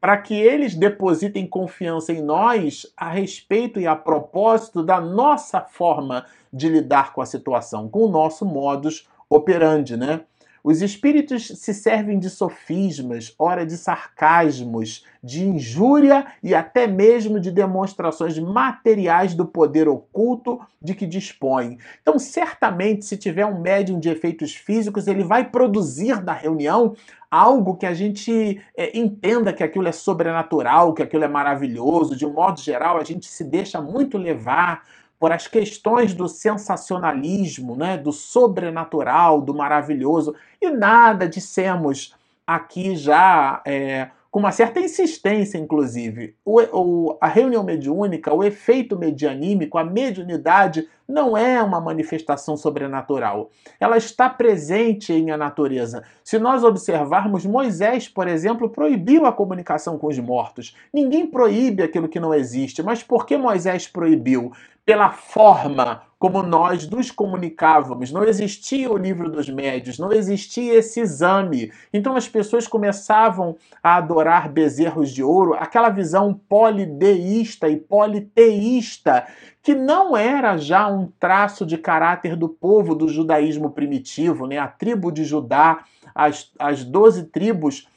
Para 0.00 0.18
que 0.18 0.34
eles 0.34 0.74
depositem 0.74 1.46
confiança 1.46 2.12
em 2.12 2.20
nós 2.20 2.92
a 2.96 3.08
respeito 3.08 3.78
e 3.80 3.86
a 3.86 3.94
propósito 3.94 4.82
da 4.82 5.00
nossa 5.00 5.60
forma 5.60 6.26
de 6.52 6.68
lidar 6.68 7.12
com 7.12 7.20
a 7.20 7.26
situação, 7.26 7.88
com 7.88 8.00
o 8.00 8.10
nosso 8.10 8.44
modus 8.44 9.08
operandi, 9.28 9.96
né? 9.96 10.20
Os 10.66 10.82
espíritos 10.82 11.46
se 11.46 11.72
servem 11.72 12.18
de 12.18 12.28
sofismas, 12.28 13.32
ora 13.38 13.64
de 13.64 13.76
sarcasmos, 13.76 15.04
de 15.22 15.44
injúria 15.44 16.26
e 16.42 16.56
até 16.56 16.88
mesmo 16.88 17.38
de 17.38 17.52
demonstrações 17.52 18.36
materiais 18.36 19.32
do 19.32 19.46
poder 19.46 19.86
oculto 19.86 20.58
de 20.82 20.92
que 20.92 21.06
dispõem. 21.06 21.78
Então, 22.02 22.18
certamente, 22.18 23.04
se 23.04 23.16
tiver 23.16 23.46
um 23.46 23.60
médium 23.60 24.00
de 24.00 24.08
efeitos 24.08 24.56
físicos, 24.56 25.06
ele 25.06 25.22
vai 25.22 25.48
produzir 25.48 26.20
da 26.20 26.32
reunião 26.32 26.96
algo 27.30 27.76
que 27.76 27.86
a 27.86 27.94
gente 27.94 28.60
é, 28.76 28.98
entenda 28.98 29.52
que 29.52 29.62
aquilo 29.62 29.86
é 29.86 29.92
sobrenatural, 29.92 30.94
que 30.94 31.02
aquilo 31.02 31.22
é 31.22 31.28
maravilhoso. 31.28 32.16
De 32.16 32.26
um 32.26 32.32
modo 32.32 32.60
geral, 32.60 32.98
a 32.98 33.04
gente 33.04 33.28
se 33.28 33.44
deixa 33.44 33.80
muito 33.80 34.18
levar 34.18 34.82
por 35.18 35.32
as 35.32 35.46
questões 35.46 36.14
do 36.14 36.28
sensacionalismo, 36.28 37.74
né, 37.74 37.96
do 37.96 38.12
sobrenatural, 38.12 39.40
do 39.40 39.54
maravilhoso, 39.54 40.34
e 40.60 40.70
nada 40.70 41.28
dissemos 41.28 42.14
aqui 42.46 42.94
já 42.94 43.60
é, 43.64 44.10
com 44.30 44.40
uma 44.40 44.52
certa 44.52 44.78
insistência, 44.78 45.56
inclusive. 45.56 46.34
O, 46.44 46.60
o, 46.60 47.18
a 47.20 47.26
reunião 47.26 47.64
mediúnica, 47.64 48.34
o 48.34 48.44
efeito 48.44 48.98
medianímico, 48.98 49.78
a 49.78 49.84
mediunidade 49.84 50.86
não 51.08 51.36
é 51.36 51.62
uma 51.62 51.80
manifestação 51.80 52.56
sobrenatural. 52.56 53.50
Ela 53.78 53.96
está 53.96 54.28
presente 54.28 55.12
em 55.12 55.30
a 55.30 55.36
natureza. 55.36 56.02
Se 56.24 56.38
nós 56.38 56.64
observarmos, 56.64 57.46
Moisés, 57.46 58.08
por 58.08 58.26
exemplo, 58.26 58.68
proibiu 58.68 59.26
a 59.26 59.32
comunicação 59.32 59.98
com 59.98 60.08
os 60.08 60.18
mortos. 60.18 60.76
Ninguém 60.92 61.26
proíbe 61.26 61.82
aquilo 61.82 62.08
que 62.08 62.20
não 62.20 62.34
existe, 62.34 62.82
mas 62.82 63.02
por 63.02 63.26
que 63.26 63.36
Moisés 63.36 63.86
proibiu? 63.86 64.52
pela 64.86 65.10
forma 65.10 66.02
como 66.16 66.42
nós 66.42 66.88
nos 66.88 67.10
comunicávamos. 67.10 68.12
Não 68.12 68.22
existia 68.24 68.90
o 68.90 68.96
livro 68.96 69.28
dos 69.28 69.50
médios, 69.50 69.98
não 69.98 70.12
existia 70.12 70.74
esse 70.74 71.00
exame. 71.00 71.72
Então 71.92 72.16
as 72.16 72.28
pessoas 72.28 72.66
começavam 72.68 73.56
a 73.82 73.96
adorar 73.96 74.48
bezerros 74.48 75.10
de 75.10 75.22
ouro, 75.22 75.54
aquela 75.54 75.90
visão 75.90 76.32
polideísta 76.48 77.68
e 77.68 77.76
politeísta, 77.76 79.26
que 79.66 79.74
não 79.74 80.16
era 80.16 80.56
já 80.56 80.86
um 80.86 81.08
traço 81.18 81.66
de 81.66 81.76
caráter 81.76 82.36
do 82.36 82.48
povo 82.48 82.94
do 82.94 83.08
judaísmo 83.08 83.70
primitivo, 83.70 84.46
né? 84.46 84.58
A 84.58 84.68
tribo 84.68 85.10
de 85.10 85.24
Judá, 85.24 85.82
as, 86.14 86.52
as 86.56 86.84
doze 86.84 87.24
tribos 87.24 87.88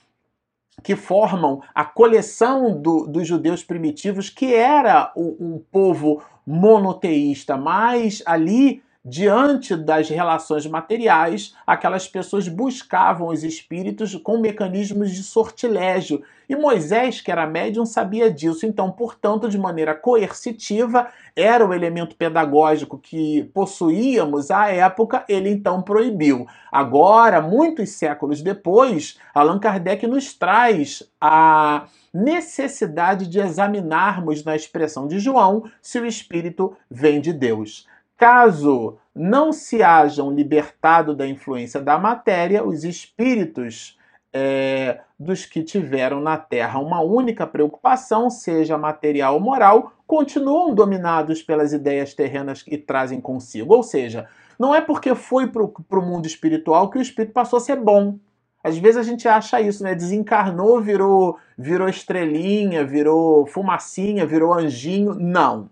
que 0.82 0.96
formam 0.96 1.62
a 1.76 1.86
coleção 1.86 2.82
do, 2.82 3.06
dos 3.06 3.28
judeus 3.28 3.64
primitivos, 3.64 4.32
que 4.32 4.52
era 4.52 5.14
um, 5.16 5.36
um 5.40 5.64
povo 5.72 6.24
monoteísta, 6.44 7.56
mas 7.56 8.24
ali 8.26 8.82
diante 9.04 9.76
das 9.76 10.10
relações 10.10 10.66
materiais, 10.66 11.56
aquelas 11.66 12.08
pessoas 12.08 12.48
buscavam 12.48 13.30
os 13.30 13.44
espíritos 13.44 14.16
com 14.16 14.38
mecanismos 14.38 15.12
de 15.12 15.24
sortilégio. 15.24 16.22
E 16.50 16.56
Moisés, 16.56 17.22
que 17.22 17.32
era 17.32 17.48
médium, 17.48 17.86
sabia 17.86 18.30
disso. 18.30 18.66
Então, 18.66 18.92
portanto, 18.92 19.48
de 19.48 19.58
maneira 19.58 19.96
coercitiva, 19.96 21.08
era 21.36 21.66
o 21.66 21.74
elemento 21.74 22.16
pedagógico 22.16 22.98
que 22.98 23.44
possuíamos 23.54 24.52
à 24.52 24.68
época, 24.68 25.24
ele 25.30 25.50
então 25.50 25.82
proibiu. 25.82 26.46
Agora, 26.72 27.42
muitos 27.42 27.92
séculos 27.92 28.42
depois, 28.42 29.18
Allan 29.34 29.60
Kardec 29.60 30.06
nos 30.08 30.34
traz 30.34 31.04
a 31.22 31.86
necessidade 32.14 33.28
de 33.28 33.40
examinarmos 33.40 34.44
na 34.44 34.56
expressão 34.56 35.08
de 35.08 35.20
João 35.20 35.64
se 35.82 36.00
o 36.00 36.06
espírito 36.06 36.76
vem 36.90 37.22
de 37.22 37.32
Deus. 37.32 37.88
Caso 38.20 38.98
não 39.16 39.54
se 39.54 39.82
hajam 39.82 40.30
libertado 40.30 41.16
da 41.16 41.26
influência 41.26 41.80
da 41.80 41.98
matéria, 41.98 42.66
os 42.66 42.84
espíritos 42.84 43.98
é, 44.34 45.00
dos 45.18 45.46
que 45.46 45.64
tiveram 45.64 46.20
na 46.20 46.38
Terra 46.38 46.80
uma 46.80 47.00
única 47.00 47.48
preocupação, 47.48 48.30
seja 48.30 48.78
material 48.78 49.36
ou 49.36 49.40
moral, 49.40 49.94
continuam 50.06 50.76
dominados 50.76 51.42
pelas 51.42 51.72
ideias 51.72 52.14
terrenas 52.14 52.62
que 52.62 52.78
trazem 52.78 53.22
consigo. 53.22 53.74
Ou 53.74 53.84
seja, 53.84 54.28
não 54.60 54.76
é 54.76 54.82
porque 54.82 55.16
foi 55.16 55.48
para 55.48 55.64
o 55.64 56.06
mundo 56.06 56.26
espiritual 56.26 56.90
que 56.90 56.98
o 56.98 57.02
espírito 57.02 57.32
passou 57.32 57.56
a 57.56 57.62
ser 57.62 57.78
bom. 57.78 58.20
Às 58.62 58.78
vezes 58.78 58.98
a 58.98 59.04
gente 59.04 59.30
acha 59.30 59.62
isso, 59.62 59.82
né? 59.82 59.96
Desencarnou, 59.96 60.82
virou, 60.82 61.38
virou 61.58 61.88
estrelinha, 61.88 62.84
virou 62.84 63.46
fumacinha, 63.46 64.26
virou 64.26 64.54
anjinho. 64.54 65.16
Não. 65.16 65.70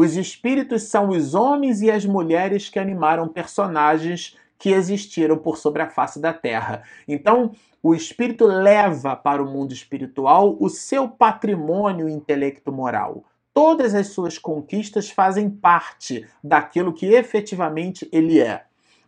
Os 0.00 0.16
espíritos 0.16 0.84
são 0.84 1.10
os 1.10 1.34
homens 1.34 1.82
e 1.82 1.90
as 1.90 2.06
mulheres 2.06 2.70
que 2.70 2.78
animaram 2.78 3.28
personagens 3.28 4.34
que 4.58 4.70
existiram 4.70 5.36
por 5.36 5.58
sobre 5.58 5.82
a 5.82 5.90
face 5.90 6.18
da 6.18 6.32
Terra. 6.32 6.84
Então, 7.06 7.52
o 7.82 7.94
espírito 7.94 8.46
leva 8.46 9.14
para 9.14 9.42
o 9.42 9.46
mundo 9.46 9.74
espiritual 9.74 10.56
o 10.58 10.70
seu 10.70 11.06
patrimônio 11.06 12.08
intelecto-moral. 12.08 13.24
Todas 13.52 13.94
as 13.94 14.06
suas 14.06 14.38
conquistas 14.38 15.10
fazem 15.10 15.50
parte 15.50 16.26
daquilo 16.42 16.94
que 16.94 17.04
efetivamente 17.04 18.08
ele 18.10 18.40
é 18.40 18.64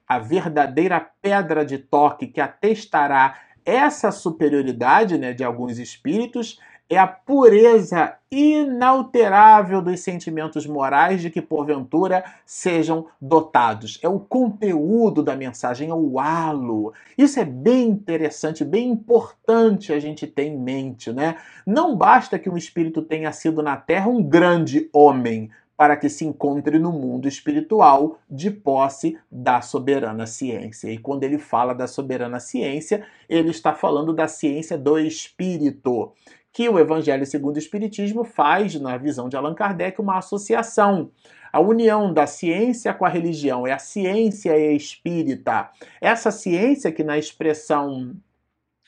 a 0.07 0.19
verdadeira 0.19 1.01
pedra 1.23 1.65
de 1.65 1.79
toque 1.79 2.27
que 2.27 2.39
atestará 2.39 3.39
essa 3.65 4.13
superioridade 4.13 5.17
né, 5.17 5.33
de 5.33 5.43
alguns 5.43 5.79
espíritos 5.79 6.59
é 6.95 6.99
a 6.99 7.07
pureza 7.07 8.17
inalterável 8.31 9.81
dos 9.81 10.01
sentimentos 10.01 10.67
morais 10.67 11.23
de 11.23 11.31
que 11.31 11.41
porventura 11.41 12.23
sejam 12.45 13.07
dotados. 13.19 13.99
É 14.03 14.09
o 14.09 14.21
conteúdo 14.21 15.23
da 15.23 15.35
mensagem, 15.35 15.89
é 15.89 15.95
o 15.95 16.21
halo. 16.21 16.93
Isso 17.17 17.41
é 17.41 17.47
bem 17.47 17.89
interessante, 17.89 18.63
bem 18.63 18.91
importante 18.91 19.91
a 19.91 19.99
gente 19.99 20.27
ter 20.27 20.45
em 20.45 20.59
mente, 20.59 21.11
né? 21.11 21.37
Não 21.67 21.97
basta 21.97 22.39
que 22.39 22.51
um 22.51 22.59
espírito 22.59 23.01
tenha 23.01 23.33
sido 23.33 23.63
na 23.63 23.77
Terra 23.79 24.09
um 24.09 24.23
grande 24.23 24.91
homem, 24.93 25.51
para 25.83 25.97
que 25.97 26.09
se 26.09 26.25
encontre 26.25 26.79
no 26.79 26.93
mundo 26.93 27.27
espiritual 27.27 28.19
de 28.31 28.53
posse 28.53 29.19
da 29.29 29.61
soberana 29.61 30.27
ciência. 30.27 30.89
E 30.89 30.97
quando 30.97 31.25
ele 31.25 31.39
fala 31.39 31.75
da 31.75 31.89
soberana 31.89 32.39
ciência, 32.39 33.05
ele 33.29 33.51
está 33.51 33.75
falando 33.75 34.13
da 34.13 34.29
ciência 34.29 34.79
do 34.79 34.97
espírito, 34.97 36.13
que 36.53 36.69
o 36.69 36.79
Evangelho 36.79 37.25
segundo 37.25 37.57
o 37.57 37.59
Espiritismo 37.59 38.25
faz, 38.25 38.75
na 38.79 38.97
visão 38.99 39.29
de 39.29 39.37
Allan 39.37 39.55
Kardec, 39.55 40.01
uma 40.01 40.19
associação. 40.19 41.11
A 41.53 41.61
união 41.61 42.13
da 42.13 42.27
ciência 42.27 42.93
com 42.93 43.05
a 43.05 43.09
religião 43.09 43.67
é 43.67 43.73
a 43.73 43.79
ciência 43.79 44.57
espírita. 44.75 45.71
Essa 46.01 46.31
ciência 46.31 46.93
que 46.93 47.03
na 47.03 47.19
expressão 47.19 48.15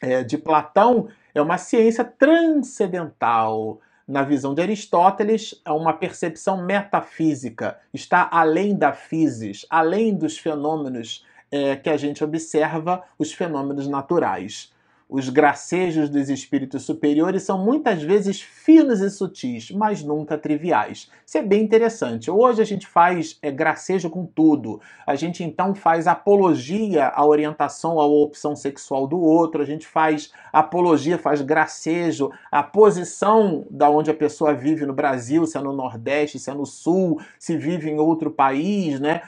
é, 0.03 0.23
de 0.23 0.37
Platão 0.37 1.09
é 1.35 1.41
uma 1.41 1.59
ciência 1.59 2.05
transcendental, 2.05 3.81
na 4.07 4.23
visão 4.23 4.55
de 4.55 4.61
Aristóteles, 4.61 5.61
é 5.65 5.73
uma 5.73 5.95
percepção 5.95 6.63
metafísica, 6.63 7.81
está 7.93 8.29
além 8.31 8.77
da 8.77 8.93
physis, 8.93 9.65
além 9.71 10.15
dos 10.15 10.37
fenômenos 10.37 11.25
é, 11.51 11.75
que 11.77 11.89
a 11.89 11.97
gente 11.97 12.23
observa, 12.23 13.03
os 13.19 13.33
fenômenos 13.33 13.89
naturais. 13.89 14.74
Os 15.09 15.29
gracejos 15.29 16.09
dos 16.09 16.31
espíritos 16.31 16.83
superiores 16.83 17.43
são 17.43 17.63
muitas 17.63 18.03
vezes 18.03 18.41
finos 18.41 19.01
e 19.01 19.11
sutis, 19.11 19.71
mas 19.71 20.03
nunca 20.03 20.39
triviais. 20.39 21.11
Isso 21.27 21.37
é 21.37 21.43
bem 21.43 21.63
interessante. 21.63 22.31
Hoje 22.31 22.63
a 22.63 22.65
gente 22.65 22.87
faz 22.87 23.39
é, 23.43 23.51
gracejo 23.51 24.09
com 24.09 24.25
tudo. 24.25 24.81
A 25.07 25.15
gente 25.15 25.45
então 25.45 25.75
faz 25.75 26.07
apologia 26.07 27.09
à 27.09 27.25
orientação, 27.25 28.01
à 28.01 28.07
opção 28.07 28.57
sexual 28.57 29.07
do 29.07 29.21
outro. 29.21 29.61
A 29.61 29.67
gente 29.67 29.87
faz 29.87 30.33
apologia, 30.51 31.19
faz 31.19 31.43
gracejo 31.43 32.31
à 32.51 32.63
posição 32.63 33.67
da 33.71 33.91
onde 33.91 34.11
a 34.11 34.15
pessoa 34.15 34.55
vive 34.55 34.87
no 34.87 34.95
Brasil, 34.95 35.47
se 35.47 35.59
é 35.59 35.61
no 35.61 35.75
Nordeste, 35.75 36.39
se 36.39 36.51
é 36.51 36.55
no 36.55 36.65
Sul, 36.65 37.21
se 37.39 37.59
vive 37.59 37.91
em 37.91 37.99
outro 37.99 38.31
país, 38.31 38.99
né? 38.99 39.21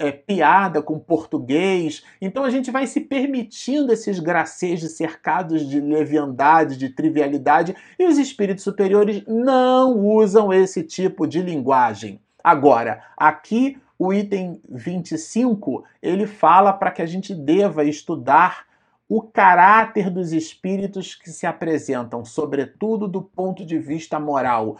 É, 0.00 0.10
piada 0.10 0.82
com 0.82 0.98
português. 0.98 2.02
Então 2.20 2.42
a 2.42 2.50
gente 2.50 2.70
vai 2.70 2.86
se 2.86 3.02
permitindo 3.02 3.92
esses 3.92 4.18
gracejos 4.18 4.92
cercados 4.92 5.68
de 5.68 5.78
leviandade, 5.78 6.78
de 6.78 6.88
trivialidade, 6.88 7.76
e 7.98 8.06
os 8.06 8.16
espíritos 8.16 8.64
superiores 8.64 9.22
não 9.28 9.98
usam 9.98 10.50
esse 10.50 10.82
tipo 10.82 11.26
de 11.26 11.42
linguagem. 11.42 12.18
Agora, 12.42 13.04
aqui 13.14 13.76
o 13.98 14.14
item 14.14 14.62
25, 14.66 15.84
ele 16.02 16.26
fala 16.26 16.72
para 16.72 16.90
que 16.90 17.02
a 17.02 17.06
gente 17.06 17.34
deva 17.34 17.84
estudar 17.84 18.64
o 19.06 19.20
caráter 19.20 20.08
dos 20.08 20.32
espíritos 20.32 21.14
que 21.14 21.28
se 21.28 21.46
apresentam, 21.46 22.24
sobretudo 22.24 23.06
do 23.06 23.20
ponto 23.20 23.66
de 23.66 23.78
vista 23.78 24.18
moral. 24.18 24.78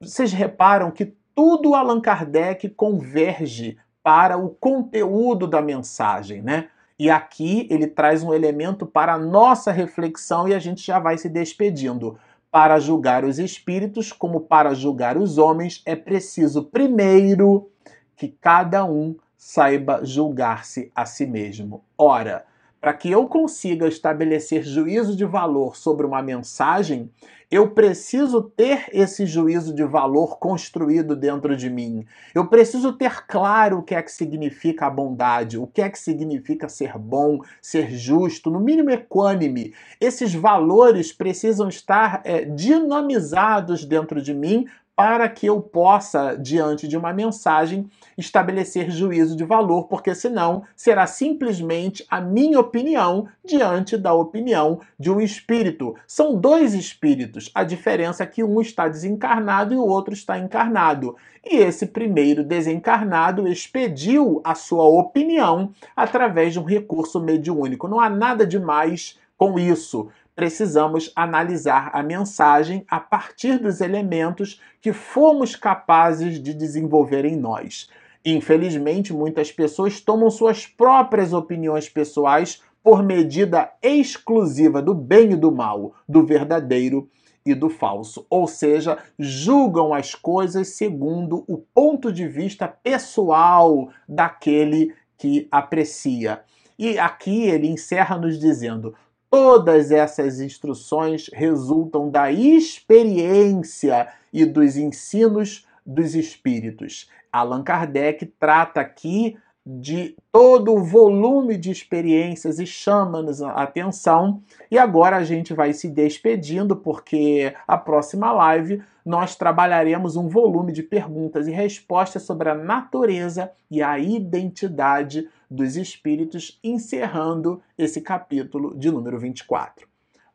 Vocês 0.00 0.32
reparam 0.32 0.92
que 0.92 1.12
tudo 1.34 1.74
Allan 1.74 2.00
Kardec 2.00 2.68
converge 2.68 3.76
para 4.02 4.36
o 4.36 4.50
conteúdo 4.50 5.46
da 5.46 5.60
mensagem, 5.60 6.42
né? 6.42 6.68
E 6.98 7.08
aqui 7.08 7.66
ele 7.70 7.86
traz 7.86 8.22
um 8.22 8.34
elemento 8.34 8.84
para 8.84 9.14
a 9.14 9.18
nossa 9.18 9.72
reflexão 9.72 10.46
e 10.46 10.54
a 10.54 10.58
gente 10.58 10.86
já 10.86 10.98
vai 10.98 11.16
se 11.16 11.28
despedindo. 11.28 12.18
Para 12.50 12.78
julgar 12.78 13.24
os 13.24 13.38
espíritos, 13.38 14.12
como 14.12 14.40
para 14.40 14.74
julgar 14.74 15.16
os 15.16 15.38
homens, 15.38 15.82
é 15.86 15.94
preciso 15.96 16.64
primeiro 16.64 17.70
que 18.16 18.28
cada 18.28 18.84
um 18.84 19.16
saiba 19.36 20.04
julgar-se 20.04 20.92
a 20.94 21.06
si 21.06 21.24
mesmo. 21.26 21.82
Ora, 21.96 22.44
para 22.80 22.94
que 22.94 23.10
eu 23.10 23.26
consiga 23.26 23.86
estabelecer 23.86 24.62
juízo 24.64 25.14
de 25.14 25.24
valor 25.24 25.76
sobre 25.76 26.06
uma 26.06 26.22
mensagem, 26.22 27.10
eu 27.50 27.68
preciso 27.70 28.42
ter 28.42 28.86
esse 28.92 29.26
juízo 29.26 29.74
de 29.74 29.82
valor 29.82 30.38
construído 30.38 31.16
dentro 31.16 31.56
de 31.56 31.68
mim. 31.68 32.06
Eu 32.32 32.46
preciso 32.46 32.92
ter 32.92 33.26
claro 33.26 33.78
o 33.78 33.82
que 33.82 33.92
é 33.92 34.00
que 34.00 34.12
significa 34.12 34.86
a 34.86 34.90
bondade, 34.90 35.58
o 35.58 35.66
que 35.66 35.82
é 35.82 35.90
que 35.90 35.98
significa 35.98 36.68
ser 36.68 36.96
bom, 36.96 37.40
ser 37.60 37.90
justo, 37.90 38.50
no 38.50 38.60
mínimo 38.60 38.90
equânime. 38.90 39.74
Esses 40.00 40.32
valores 40.32 41.12
precisam 41.12 41.68
estar 41.68 42.22
é, 42.24 42.44
dinamizados 42.44 43.84
dentro 43.84 44.22
de 44.22 44.32
mim 44.32 44.66
para 45.00 45.30
que 45.30 45.46
eu 45.46 45.62
possa, 45.62 46.36
diante 46.36 46.86
de 46.86 46.94
uma 46.94 47.10
mensagem, 47.10 47.88
estabelecer 48.18 48.90
juízo 48.90 49.34
de 49.34 49.44
valor, 49.44 49.84
porque 49.84 50.14
senão 50.14 50.62
será 50.76 51.06
simplesmente 51.06 52.04
a 52.10 52.20
minha 52.20 52.60
opinião 52.60 53.26
diante 53.42 53.96
da 53.96 54.12
opinião 54.12 54.78
de 54.98 55.10
um 55.10 55.18
espírito. 55.18 55.94
São 56.06 56.38
dois 56.38 56.74
espíritos, 56.74 57.50
a 57.54 57.64
diferença 57.64 58.24
é 58.24 58.26
que 58.26 58.44
um 58.44 58.60
está 58.60 58.88
desencarnado 58.88 59.72
e 59.72 59.78
o 59.78 59.86
outro 59.86 60.12
está 60.12 60.38
encarnado. 60.38 61.16
E 61.42 61.56
esse 61.56 61.86
primeiro 61.86 62.44
desencarnado 62.44 63.48
expediu 63.48 64.42
a 64.44 64.54
sua 64.54 64.84
opinião 64.84 65.72
através 65.96 66.52
de 66.52 66.60
um 66.60 66.64
recurso 66.64 67.18
mediúnico. 67.18 67.88
Não 67.88 67.98
há 67.98 68.10
nada 68.10 68.46
de 68.46 68.58
mais 68.58 69.18
com 69.38 69.58
isso 69.58 70.10
precisamos 70.40 71.12
analisar 71.14 71.90
a 71.92 72.02
mensagem 72.02 72.82
a 72.88 72.98
partir 72.98 73.58
dos 73.58 73.82
elementos 73.82 74.58
que 74.80 74.90
fomos 74.90 75.54
capazes 75.54 76.42
de 76.42 76.54
desenvolver 76.54 77.26
em 77.26 77.36
nós. 77.36 77.90
Infelizmente, 78.24 79.12
muitas 79.12 79.52
pessoas 79.52 80.00
tomam 80.00 80.30
suas 80.30 80.66
próprias 80.66 81.34
opiniões 81.34 81.90
pessoais 81.90 82.62
por 82.82 83.02
medida 83.02 83.70
exclusiva 83.82 84.80
do 84.80 84.94
bem 84.94 85.32
e 85.32 85.36
do 85.36 85.52
mal, 85.52 85.92
do 86.08 86.24
verdadeiro 86.24 87.06
e 87.44 87.54
do 87.54 87.68
falso, 87.68 88.24
ou 88.30 88.48
seja, 88.48 88.96
julgam 89.18 89.92
as 89.92 90.14
coisas 90.14 90.68
segundo 90.68 91.44
o 91.46 91.58
ponto 91.58 92.10
de 92.10 92.26
vista 92.26 92.66
pessoal 92.66 93.90
daquele 94.08 94.94
que 95.18 95.46
aprecia. 95.50 96.40
E 96.78 96.98
aqui 96.98 97.42
ele 97.42 97.68
encerra 97.68 98.16
nos 98.16 98.38
dizendo: 98.38 98.94
Todas 99.30 99.92
essas 99.92 100.40
instruções 100.40 101.30
resultam 101.32 102.10
da 102.10 102.32
experiência 102.32 104.08
e 104.32 104.44
dos 104.44 104.76
ensinos 104.76 105.66
dos 105.86 106.16
espíritos. 106.16 107.08
Allan 107.32 107.62
Kardec 107.62 108.26
trata 108.40 108.80
aqui 108.80 109.36
de 109.64 110.16
todo 110.32 110.74
o 110.74 110.82
volume 110.82 111.56
de 111.56 111.70
experiências 111.70 112.58
e 112.58 112.66
chama-nos 112.66 113.40
a 113.40 113.52
atenção. 113.52 114.42
E 114.70 114.76
agora 114.76 115.16
a 115.16 115.24
gente 115.24 115.54
vai 115.54 115.72
se 115.72 115.88
despedindo, 115.88 116.74
porque 116.74 117.54
a 117.68 117.78
próxima 117.78 118.32
live 118.32 118.82
nós 119.04 119.36
trabalharemos 119.36 120.16
um 120.16 120.28
volume 120.28 120.72
de 120.72 120.82
perguntas 120.82 121.46
e 121.46 121.52
respostas 121.52 122.22
sobre 122.22 122.48
a 122.48 122.54
natureza 122.54 123.52
e 123.70 123.82
a 123.82 123.98
identidade 123.98 125.28
dos 125.50 125.76
espíritos, 125.76 126.60
encerrando 126.62 127.60
esse 127.76 128.00
capítulo 128.00 128.78
de 128.78 128.90
número 128.90 129.18
24. 129.18 129.88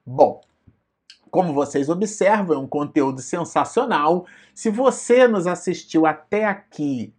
Bom, 0.05 0.41
como 1.31 1.53
vocês 1.53 1.89
observam, 1.89 2.55
é 2.55 2.59
um 2.59 2.67
conteúdo 2.67 3.21
sensacional. 3.21 4.25
Se 4.53 4.69
você 4.69 5.27
nos 5.27 5.47
assistiu 5.47 6.05
até 6.05 6.45
aqui, 6.45 7.13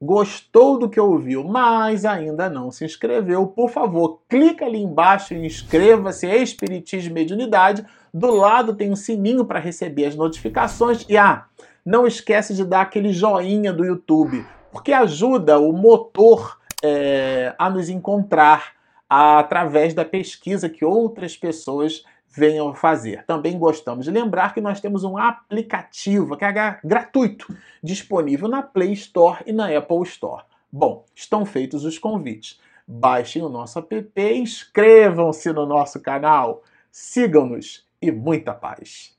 gostou 0.00 0.78
do 0.78 0.88
que 0.88 1.00
ouviu, 1.00 1.44
mas 1.44 2.04
ainda 2.04 2.50
não 2.50 2.70
se 2.70 2.84
inscreveu, 2.84 3.46
por 3.46 3.70
favor, 3.70 4.20
clica 4.28 4.64
ali 4.64 4.78
embaixo 4.78 5.34
e 5.34 5.46
inscreva-se 5.46 6.26
Espiritismo 6.26 7.10
e 7.10 7.14
Mediunidade. 7.14 7.84
Do 8.12 8.30
lado 8.30 8.74
tem 8.74 8.90
um 8.90 8.96
sininho 8.96 9.44
para 9.44 9.58
receber 9.58 10.06
as 10.06 10.14
notificações. 10.14 11.04
E 11.08 11.16
ah, 11.16 11.46
não 11.84 12.06
esquece 12.06 12.54
de 12.54 12.64
dar 12.64 12.82
aquele 12.82 13.12
joinha 13.12 13.72
do 13.72 13.84
YouTube, 13.84 14.44
porque 14.70 14.92
ajuda 14.92 15.58
o 15.58 15.72
motor 15.72 16.58
é, 16.86 17.54
a 17.58 17.70
nos 17.70 17.88
encontrar 17.88 18.74
através 19.08 19.94
da 19.94 20.04
pesquisa 20.04 20.68
que 20.68 20.84
outras 20.84 21.34
pessoas 21.34 22.04
venham 22.28 22.74
fazer. 22.74 23.24
Também 23.24 23.58
gostamos 23.58 24.04
de 24.04 24.10
lembrar 24.10 24.52
que 24.52 24.60
nós 24.60 24.80
temos 24.80 25.02
um 25.02 25.16
aplicativo 25.16 26.36
que 26.36 26.44
é 26.44 26.78
gratuito, 26.84 27.56
disponível 27.82 28.48
na 28.48 28.62
Play 28.62 28.92
Store 28.92 29.38
e 29.46 29.52
na 29.52 29.74
Apple 29.74 30.02
Store. 30.02 30.44
Bom, 30.70 31.06
estão 31.14 31.46
feitos 31.46 31.84
os 31.84 31.96
convites. 31.96 32.60
Baixem 32.86 33.40
o 33.40 33.48
nosso 33.48 33.78
app, 33.78 34.12
inscrevam-se 34.34 35.50
no 35.52 35.64
nosso 35.64 36.00
canal, 36.00 36.62
sigam-nos 36.90 37.86
e 38.02 38.12
muita 38.12 38.52
paz. 38.52 39.16